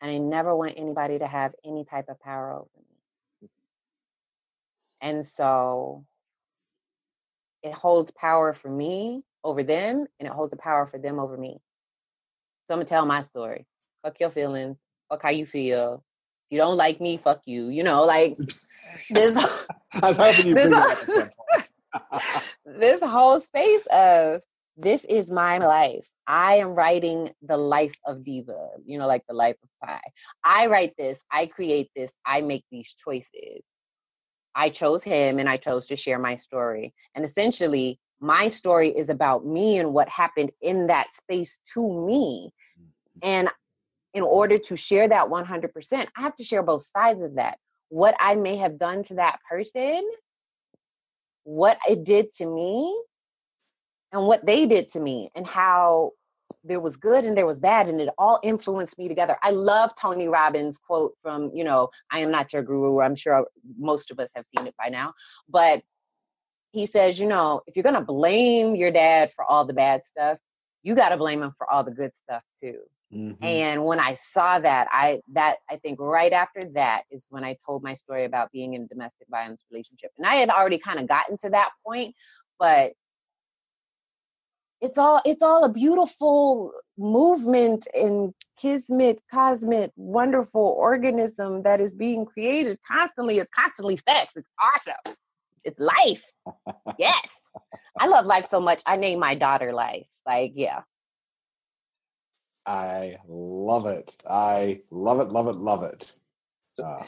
[0.00, 3.48] And I never want anybody to have any type of power over me.
[5.00, 6.04] And so
[7.62, 11.36] it holds power for me over them and it holds the power for them over
[11.36, 11.58] me.
[12.66, 13.66] So I'm gonna tell my story.
[14.02, 14.80] Fuck your feelings.
[15.08, 16.04] Fuck how you feel.
[16.46, 17.68] If you don't like me, fuck you.
[17.68, 18.36] You know, like
[19.10, 19.36] this.
[20.02, 21.30] I was hoping you this,
[22.66, 24.42] this whole space of
[24.76, 26.06] this is my life.
[26.28, 30.00] I am writing the life of Diva, you know, like the life of Pi.
[30.44, 33.62] I write this, I create this, I make these choices.
[34.54, 36.92] I chose him and I chose to share my story.
[37.14, 42.52] And essentially, my story is about me and what happened in that space to me.
[42.78, 43.18] Mm-hmm.
[43.22, 43.48] And
[44.12, 47.58] in order to share that 100%, I have to share both sides of that.
[47.88, 50.06] What I may have done to that person,
[51.44, 53.00] what it did to me,
[54.12, 56.12] and what they did to me, and how
[56.64, 59.36] there was good and there was bad, and it all influenced me together.
[59.42, 63.00] I love Tony Robbins' quote from, you know, I am not your guru.
[63.00, 63.46] I'm sure
[63.78, 65.14] most of us have seen it by now.
[65.48, 65.82] But
[66.72, 70.04] he says, you know, if you're going to blame your dad for all the bad
[70.04, 70.38] stuff,
[70.82, 72.78] you got to blame him for all the good stuff too.
[73.12, 73.42] Mm-hmm.
[73.42, 77.56] And when I saw that, I that I think right after that is when I
[77.64, 80.10] told my story about being in a domestic violence relationship.
[80.18, 82.14] And I had already kind of gotten to that point,
[82.58, 82.92] but
[84.80, 92.24] it's all it's all a beautiful movement and kismet, cosmic, wonderful organism that is being
[92.24, 93.38] created constantly.
[93.38, 94.32] It's constantly sex.
[94.36, 95.14] It's awesome.
[95.64, 96.24] It's life.
[96.98, 97.40] yes.
[97.98, 98.82] I love life so much.
[98.86, 100.08] I name my daughter Life.
[100.26, 100.82] Like, yeah.
[102.66, 104.14] I love it.
[104.28, 106.12] I love it, love it, love it.
[106.82, 107.02] Uh,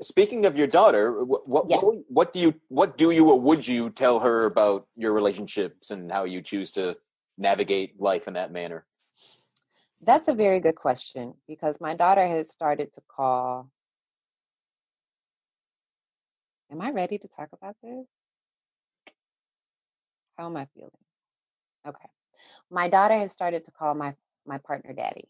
[0.00, 1.82] Speaking of your daughter, what what, yes.
[1.82, 5.90] what what do you what do you or would you tell her about your relationships
[5.90, 6.96] and how you choose to
[7.36, 8.86] navigate life in that manner?
[10.04, 13.70] That's a very good question because my daughter has started to call.
[16.70, 18.06] Am I ready to talk about this?
[20.38, 20.90] How am I feeling?
[21.86, 22.08] Okay.
[22.70, 24.14] My daughter has started to call my
[24.46, 25.28] my partner daddy.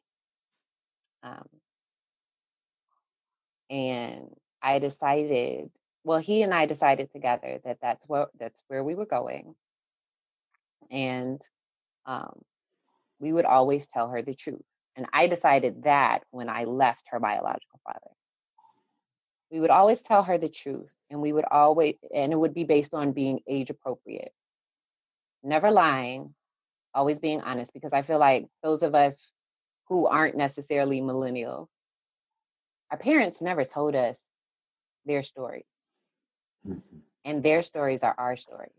[1.22, 1.48] Um,
[3.70, 4.28] and
[4.62, 5.70] I decided,
[6.04, 9.54] well, he and I decided together that that's what that's where we were going,
[10.90, 11.40] and
[12.06, 12.40] um,
[13.20, 14.62] we would always tell her the truth.
[14.96, 18.10] And I decided that when I left her biological father.
[19.50, 22.64] We would always tell her the truth, and we would always, and it would be
[22.64, 24.32] based on being age appropriate,
[25.42, 26.34] never lying,
[26.94, 29.30] always being honest because I feel like those of us
[29.88, 31.68] who aren't necessarily millennials,
[32.90, 34.18] our parents never told us
[35.07, 35.64] their stories.
[36.66, 36.98] Mm-hmm.
[37.24, 38.72] And their stories are our stories.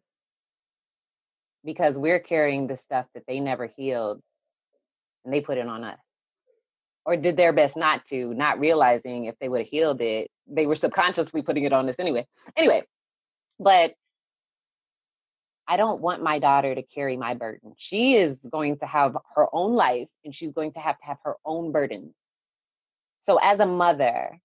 [1.63, 4.21] Because we're carrying the stuff that they never healed
[5.24, 5.99] and they put it on us.
[7.05, 10.65] Or did their best not to, not realizing if they would have healed it, they
[10.65, 12.26] were subconsciously putting it on us anyway.
[12.55, 12.84] Anyway,
[13.59, 13.93] but
[15.67, 17.74] I don't want my daughter to carry my burden.
[17.78, 21.17] She is going to have her own life and she's going to have to have
[21.24, 22.13] her own burdens.
[23.26, 24.39] So, as a mother,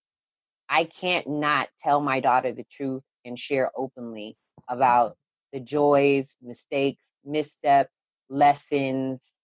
[0.68, 4.36] I can't not tell my daughter the truth and share openly
[4.68, 5.16] about
[5.52, 9.34] the joys, mistakes, missteps, lessons,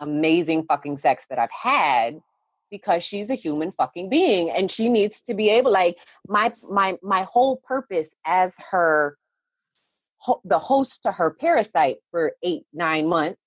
[0.00, 2.18] amazing fucking sex that I've had
[2.70, 5.98] because she's a human fucking being and she needs to be able like
[6.28, 9.16] my my my whole purpose as her
[10.44, 13.40] the host to her parasite for eight, nine months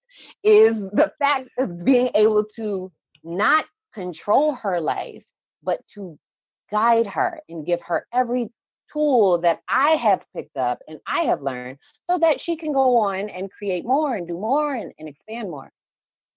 [0.43, 2.91] is the fact of being able to
[3.23, 5.25] not control her life,
[5.61, 6.17] but to
[6.71, 8.51] guide her and give her every
[8.91, 11.77] tool that I have picked up and I have learned
[12.09, 15.49] so that she can go on and create more and do more and, and expand
[15.49, 15.71] more.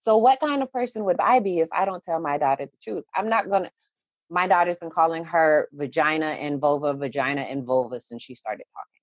[0.03, 2.79] So, what kind of person would I be if I don't tell my daughter the
[2.83, 3.05] truth?
[3.15, 3.71] I'm not gonna.
[4.29, 9.03] My daughter's been calling her vagina and vulva, vagina and vulva since she started talking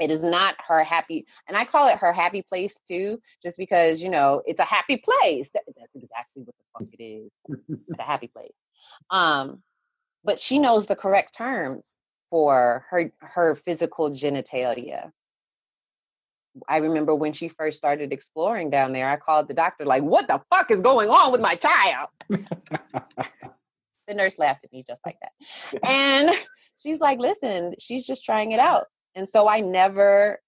[0.00, 4.02] it is not her happy and i call it her happy place too just because
[4.02, 7.30] you know it's a happy place that, that's exactly what the fuck it is
[7.88, 8.52] it's a happy place
[9.10, 9.62] um
[10.24, 11.96] but she knows the correct terms
[12.30, 15.12] for her her physical genitalia.
[16.68, 20.28] I remember when she first started exploring down there i called the doctor like what
[20.28, 22.08] the fuck is going on with my child?
[24.06, 25.80] The nurse laughed at me just like that.
[25.88, 26.30] And
[26.78, 28.86] she's like listen she's just trying it out.
[29.14, 30.40] And so I never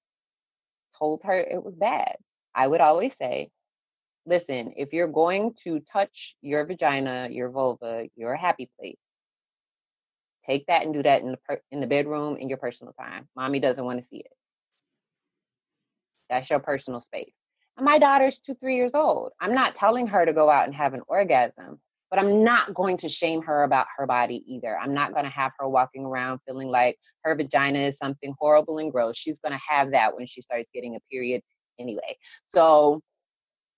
[0.99, 2.17] told her it was bad.
[2.55, 3.51] I would always say,
[4.27, 8.99] listen, if you're going to touch your vagina, your vulva, your happy place,
[10.47, 13.29] take that and do that in the per- in the bedroom in your personal time.
[13.37, 14.33] Mommy doesn't want to see it.
[16.31, 17.33] That's your personal space.
[17.77, 19.33] And my daughter's two, three years old.
[19.41, 21.79] I'm not telling her to go out and have an orgasm,
[22.11, 24.79] but I'm not going to shame her about her body either.
[24.79, 28.79] I'm not going to have her walking around feeling like her vagina is something horrible
[28.79, 29.17] and gross.
[29.17, 31.43] She's going to have that when she starts getting a period
[31.79, 32.17] anyway.
[32.49, 33.03] So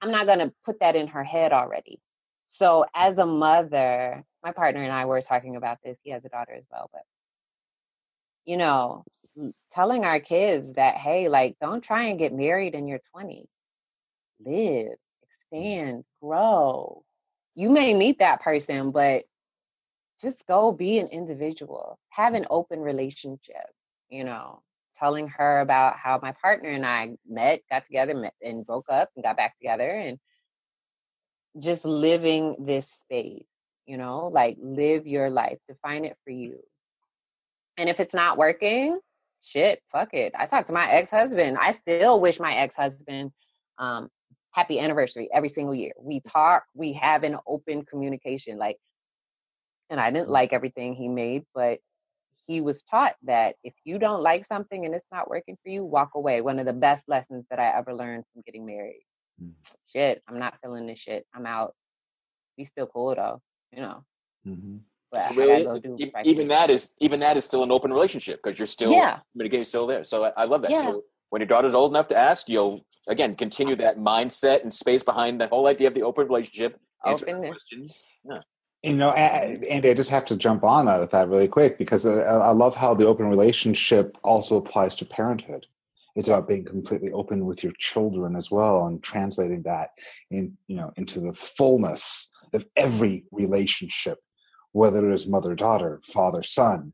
[0.00, 2.00] I'm not going to put that in her head already.
[2.46, 5.99] So as a mother, my partner and I were talking about this.
[6.03, 7.03] He has a daughter as well, but
[8.49, 9.05] you know,
[9.72, 13.47] telling our kids that, hey, like, don't try and get married in your 20s.
[14.41, 14.95] Live, mm.
[15.22, 17.05] expand, grow.
[17.55, 19.24] You may meet that person, but
[20.18, 21.99] just go be an individual.
[22.09, 23.66] Have an open relationship,
[24.09, 24.62] you know,
[24.97, 29.11] telling her about how my partner and I met, got together, met, and broke up
[29.14, 30.18] and got back together and
[31.61, 33.45] just living this space,
[33.89, 36.61] you know, like live your life, define it for you.
[37.78, 39.01] And if it's not working,
[39.43, 40.34] shit, fuck it.
[40.39, 41.57] I talk to my ex husband.
[41.59, 43.32] I still wish my ex husband
[43.78, 44.11] um,
[44.51, 45.93] happy anniversary every single year.
[45.99, 48.59] We talk, we have an open communication.
[48.59, 48.76] Like,
[49.89, 51.78] and I didn't like everything he made, but
[52.47, 55.82] he was taught that if you don't like something and it's not working for you,
[55.82, 56.43] walk away.
[56.43, 59.07] One of the best lessons that I ever learned from getting married.
[59.43, 59.53] Mm.
[59.86, 61.24] Shit, I'm not feeling this shit.
[61.34, 61.74] I'm out.
[62.59, 63.41] Be still cool though,
[63.72, 64.04] you know.
[64.46, 64.76] Mm-hmm.
[65.10, 68.66] But so really, even that is even that is still an open relationship because you're
[68.66, 69.20] still yeah.
[69.32, 70.04] communicating still there.
[70.04, 70.70] So I, I love that.
[70.70, 70.82] Yeah.
[70.82, 75.02] So when your daughter's old enough to ask, you'll again continue that mindset and space
[75.02, 76.78] behind the whole idea of the open relationship.
[77.06, 78.02] Answer questions.
[78.24, 78.38] Yeah.
[78.82, 82.06] You know, Andy, I just have to jump on that with that really quick because
[82.06, 85.66] I love how the open relationship also applies to parenthood.
[86.14, 89.90] It's about being completely open with your children as well and translating that
[90.30, 94.18] in, you know, into the fullness of every relationship
[94.72, 96.92] whether it is mother daughter father son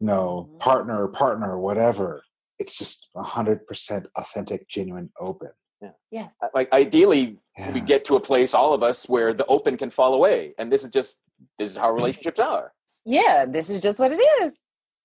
[0.00, 0.58] you know mm-hmm.
[0.58, 2.22] partner partner whatever
[2.58, 5.50] it's just 100% authentic genuine open
[5.80, 7.72] yeah yeah like ideally yeah.
[7.72, 10.72] we get to a place all of us where the open can fall away and
[10.72, 11.18] this is just
[11.58, 12.72] this is how relationships are
[13.04, 14.56] yeah this is just what it is.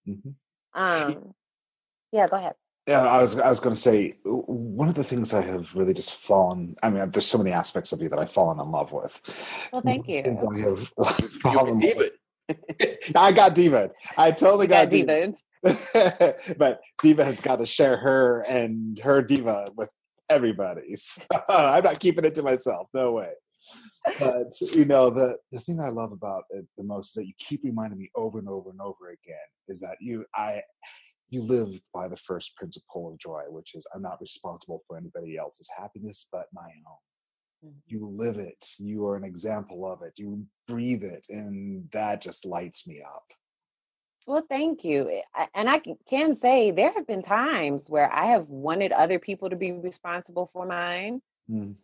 [0.07, 0.81] Mm-hmm.
[0.81, 1.33] um
[2.11, 2.55] yeah go ahead
[2.87, 5.93] yeah, I was I was going to say one of the things I have really
[5.93, 6.75] just fallen.
[6.83, 9.69] I mean, there's so many aspects of you that I've fallen in love with.
[9.71, 10.19] Well, thank you.
[10.19, 10.87] I have
[11.41, 12.11] fallen David.
[13.15, 13.91] I got Diva.
[14.17, 15.33] I totally got, got Diva.
[16.57, 19.89] but Diva has got to share her and her Diva with
[20.29, 20.95] everybody.
[20.95, 22.89] So I'm not keeping it to myself.
[22.93, 23.31] No way.
[24.19, 27.33] But you know, the the thing I love about it the most is that you
[27.39, 29.37] keep reminding me over and over and over again
[29.69, 30.61] is that you I
[31.33, 35.37] you live by the first principle of joy, which is I'm not responsible for anybody
[35.37, 37.69] else's happiness but my own.
[37.69, 37.77] Mm-hmm.
[37.87, 38.63] You live it.
[38.77, 40.13] You are an example of it.
[40.17, 41.25] You breathe it.
[41.29, 43.23] And that just lights me up.
[44.25, 45.09] Well, thank you.
[45.37, 49.49] Eh, and I can say there have been times where I have wanted other people
[49.49, 51.21] to be responsible for mine.
[51.49, 51.75] Mm.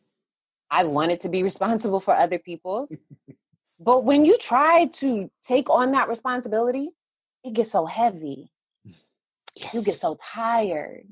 [0.71, 2.91] I wanted to be responsible for other people's.
[3.79, 6.89] but when you try to take on that responsibility,
[7.43, 8.51] it gets so heavy.
[9.61, 9.73] Yes.
[9.73, 11.05] You get so tired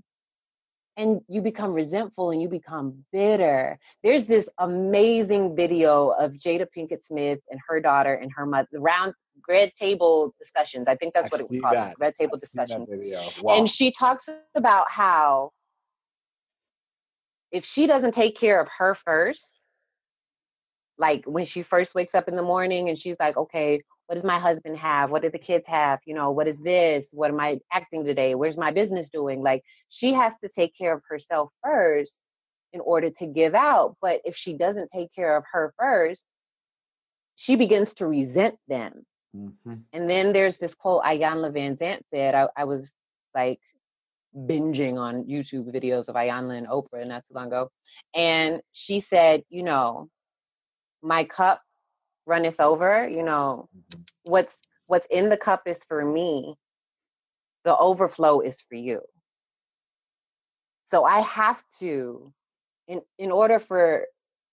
[0.95, 3.77] and you become resentful and you become bitter.
[4.03, 8.79] There's this amazing video of Jada Pinkett Smith and her daughter and her mother, the
[8.79, 9.13] round
[9.47, 10.87] red table discussions.
[10.87, 11.95] I think that's I what it was called, that.
[11.99, 12.93] red table I've discussions.
[13.41, 13.57] Wow.
[13.57, 15.51] And she talks about how
[17.51, 19.61] if she doesn't take care of her first,
[20.97, 24.23] like when she first wakes up in the morning and she's like, okay, what does
[24.23, 25.11] my husband have?
[25.11, 25.99] What do the kids have?
[26.05, 27.07] You know what is this?
[27.11, 28.35] What am i acting today?
[28.35, 29.41] Where's my business doing?
[29.43, 32.23] Like she has to take care of herself first
[32.73, 36.25] in order to give out but if she doesn't take care of her first
[37.35, 39.05] she begins to resent them.
[39.35, 39.75] Mm-hmm.
[39.93, 42.93] and then there's this quote Iyanla Vanzant said I, I was
[43.35, 43.59] like
[44.35, 47.69] binging on youtube videos of Iyanla and oprah not too long ago
[48.15, 50.09] and she said you know
[51.03, 51.61] my cup
[52.27, 54.31] runneth over you know mm-hmm.
[54.31, 56.55] what's what's in the cup is for me
[57.63, 59.01] the overflow is for you.
[60.85, 62.31] So i have to
[62.87, 64.05] in in order for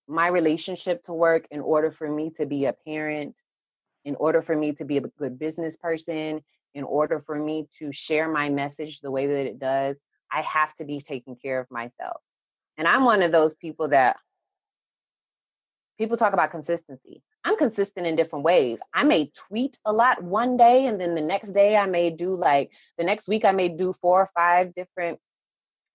[0.07, 3.41] my relationship to work in order for me to be a parent
[4.03, 6.41] in order for me to be a good business person
[6.75, 9.95] in order for me to share my message the way that it does
[10.31, 12.21] i have to be taking care of myself.
[12.77, 14.17] And i'm one of those people that
[15.97, 18.79] people talk about consistency I'm consistent in different ways.
[18.93, 22.35] I may tweet a lot one day, and then the next day I may do
[22.35, 25.19] like the next week I may do four or five different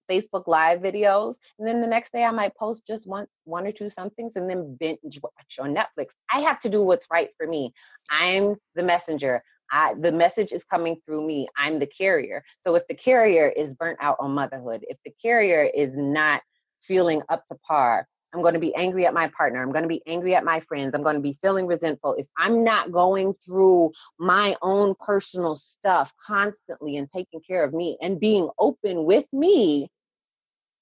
[0.09, 3.73] Facebook live videos, and then the next day I might post just one one or
[3.73, 6.11] two somethings and then binge watch on Netflix.
[6.33, 7.75] I have to do what's right for me.
[8.11, 9.43] I'm the messenger.
[9.73, 11.49] I, the message is coming through me.
[11.57, 12.43] I'm the carrier.
[12.61, 16.43] So if the carrier is burnt out on motherhood, if the carrier is not
[16.83, 18.07] feeling up to par.
[18.33, 19.61] I'm going to be angry at my partner.
[19.63, 20.95] I'm going to be angry at my friends.
[20.95, 22.15] I'm going to be feeling resentful.
[22.15, 27.99] If I'm not going through my own personal stuff constantly and taking care of me
[28.01, 29.89] and being open with me,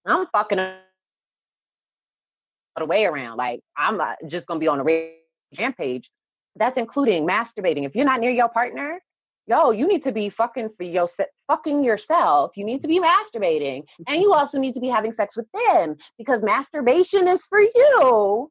[0.04, 0.58] I'm fucking
[2.76, 3.38] the way around.
[3.38, 5.12] Like I'm just going to be on a
[5.58, 6.10] rampage.
[6.56, 7.84] That's including masturbating.
[7.84, 9.00] If you're not near your partner,
[9.48, 11.08] yo, you need to be fucking for your
[11.46, 12.56] fucking yourself.
[12.56, 15.96] You need to be masturbating, and you also need to be having sex with them
[16.18, 18.50] because masturbation is for you.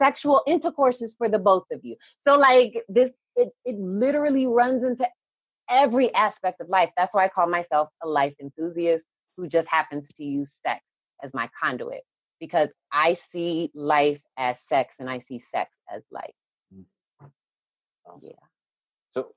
[0.00, 1.96] Sexual intercourse is for the both of you.
[2.24, 5.08] So like this, it it literally runs into
[5.68, 6.90] every aspect of life.
[6.96, 10.80] That's why I call myself a life enthusiast who just happens to use sex
[11.22, 12.02] as my conduit
[12.40, 16.34] because I see life as sex and I see sex as life.
[16.74, 16.84] Mm.
[18.06, 18.30] Awesome.
[18.30, 18.46] Yeah.
[19.08, 19.32] So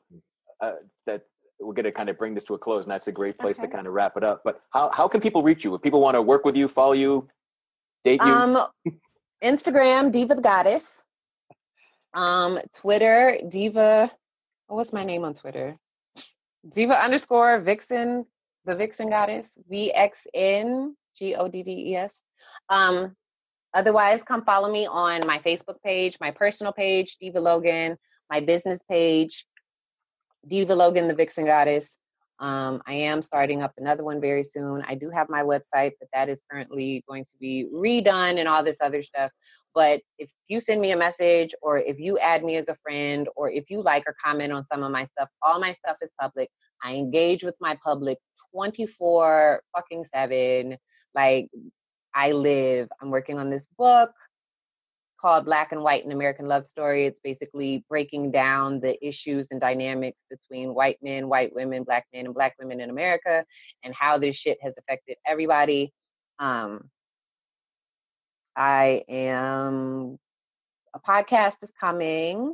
[0.62, 0.74] uh,
[1.06, 1.24] that
[1.60, 3.60] we're going to kind of bring this to a close, and that's a great place
[3.60, 3.68] okay.
[3.68, 4.42] to kind of wrap it up.
[4.44, 6.94] But how how can people reach you if people want to work with you, follow
[6.94, 7.28] you,
[8.04, 8.32] date you?
[8.32, 8.68] Um,
[9.44, 11.04] Instagram Diva the Goddess.
[12.14, 14.12] Um, Twitter Diva.
[14.70, 15.78] Oh, what's my name on Twitter?
[16.74, 18.26] Diva underscore Vixen,
[18.66, 19.50] the Vixen Goddess.
[19.70, 22.22] V X N G O D D E S.
[22.70, 23.16] Um,
[23.74, 27.98] otherwise, come follow me on my Facebook page, my personal page, Diva Logan,
[28.30, 29.46] my business page,
[30.48, 31.98] Diva Logan, the Vixen Goddess.
[32.40, 34.84] Um, I am starting up another one very soon.
[34.88, 38.64] I do have my website, but that is currently going to be redone and all
[38.64, 39.32] this other stuff.
[39.76, 43.30] But if you send me a message or if you add me as a friend
[43.36, 46.12] or if you like or comment on some of my stuff, all my stuff is
[46.20, 46.50] public.
[46.84, 48.18] I engage with my public
[48.56, 50.78] 24 fucking 7.
[51.14, 51.50] Like
[52.16, 52.90] I live.
[53.02, 54.12] I'm working on this book
[55.22, 57.06] called Black and White: An American Love Story.
[57.06, 62.26] It's basically breaking down the issues and dynamics between white men, white women, black men,
[62.26, 63.46] and black women in America,
[63.84, 65.94] and how this shit has affected everybody.
[66.40, 66.90] Um,
[68.56, 70.18] I am
[70.94, 72.54] a podcast is coming.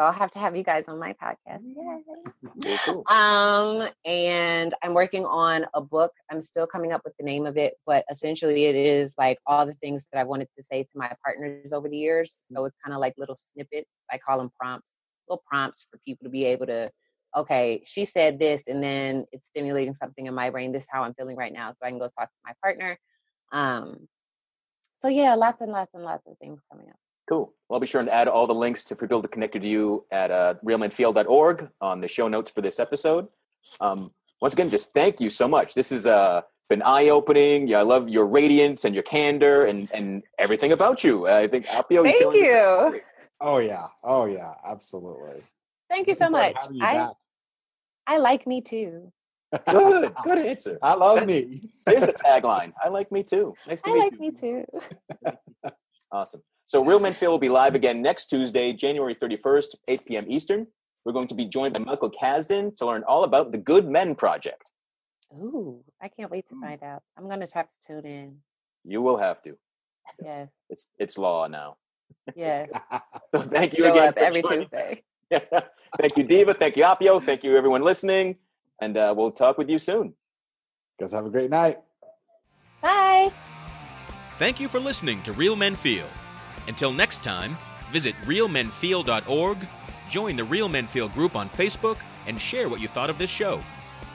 [0.00, 1.60] So I'll have to have you guys on my podcast.
[1.62, 2.78] Yay.
[2.86, 3.04] Cool.
[3.06, 6.12] Um, and I'm working on a book.
[6.30, 9.66] I'm still coming up with the name of it, but essentially it is like all
[9.66, 12.38] the things that I wanted to say to my partners over the years.
[12.40, 13.90] So it's kind of like little snippets.
[14.10, 14.96] I call them prompts,
[15.28, 16.90] little prompts for people to be able to,
[17.36, 20.72] okay, she said this, and then it's stimulating something in my brain.
[20.72, 21.72] This is how I'm feeling right now.
[21.72, 22.98] So I can go talk to my partner.
[23.52, 24.08] Um,
[24.96, 26.96] so yeah, lots and lots and lots of things coming up.
[27.30, 27.54] Cool.
[27.68, 29.64] Well, I'll be sure to add all the links to for people to connect to
[29.64, 33.28] you at uh, realmenfeel.org on the show notes for this episode.
[33.80, 34.10] Um,
[34.40, 35.74] once again, just thank you so much.
[35.74, 37.68] This has uh, been eye opening.
[37.68, 41.28] Yeah, I love your radiance and your candor and and everything about you.
[41.28, 42.02] I think Appio.
[42.02, 43.00] Thank you.
[43.40, 43.86] Oh yeah.
[44.02, 44.54] Oh yeah.
[44.66, 45.40] Absolutely.
[45.88, 46.56] Thank you so much.
[46.80, 47.10] I
[48.08, 49.12] I like me too.
[49.68, 50.14] Good.
[50.24, 50.78] Good answer.
[50.82, 51.62] I love me.
[51.86, 52.72] There's a tagline.
[52.82, 53.54] I like me too.
[53.68, 54.18] Nice to I meet like you.
[54.18, 54.64] me too.
[56.12, 56.42] awesome.
[56.70, 60.24] So Real Men Feel will be live again next Tuesday, January 31st, 8 p.m.
[60.28, 60.68] Eastern.
[61.04, 64.14] We're going to be joined by Michael Kasdan to learn all about the Good Men
[64.14, 64.70] Project.
[65.34, 66.62] Ooh, I can't wait to hmm.
[66.62, 67.02] find out.
[67.18, 68.36] I'm going to have to tune in.
[68.84, 69.58] You will have to.
[70.22, 70.48] Yes.
[70.68, 71.76] It's it's law now.
[72.36, 72.68] Yes.
[73.34, 74.08] so thank you Show again.
[74.10, 75.02] Up every Tuesday.
[75.32, 76.54] thank you, Diva.
[76.54, 77.20] Thank you, Appio.
[77.20, 78.36] Thank you, everyone listening.
[78.80, 80.14] And uh, we'll talk with you soon.
[81.00, 81.80] Guys, have a great night.
[82.80, 83.32] Bye.
[84.38, 86.06] Thank you for listening to Real Men Feel.
[86.70, 87.58] Until next time,
[87.90, 89.58] visit realmenfeel.org,
[90.08, 91.98] join the Real Men Feel group on Facebook,
[92.28, 93.60] and share what you thought of this show.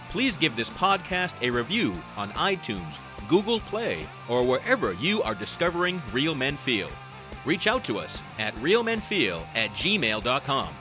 [0.10, 6.02] Please give this podcast a review on iTunes, Google Play, or wherever you are discovering
[6.14, 6.88] Real Men Feel.
[7.44, 10.74] Reach out to us at realmenfeel at gmail.com.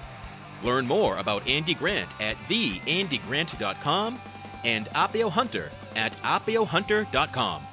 [0.62, 4.20] Learn more about Andy Grant at theandygrant.com
[4.64, 7.66] and Appio Hunter at appiohunter.com.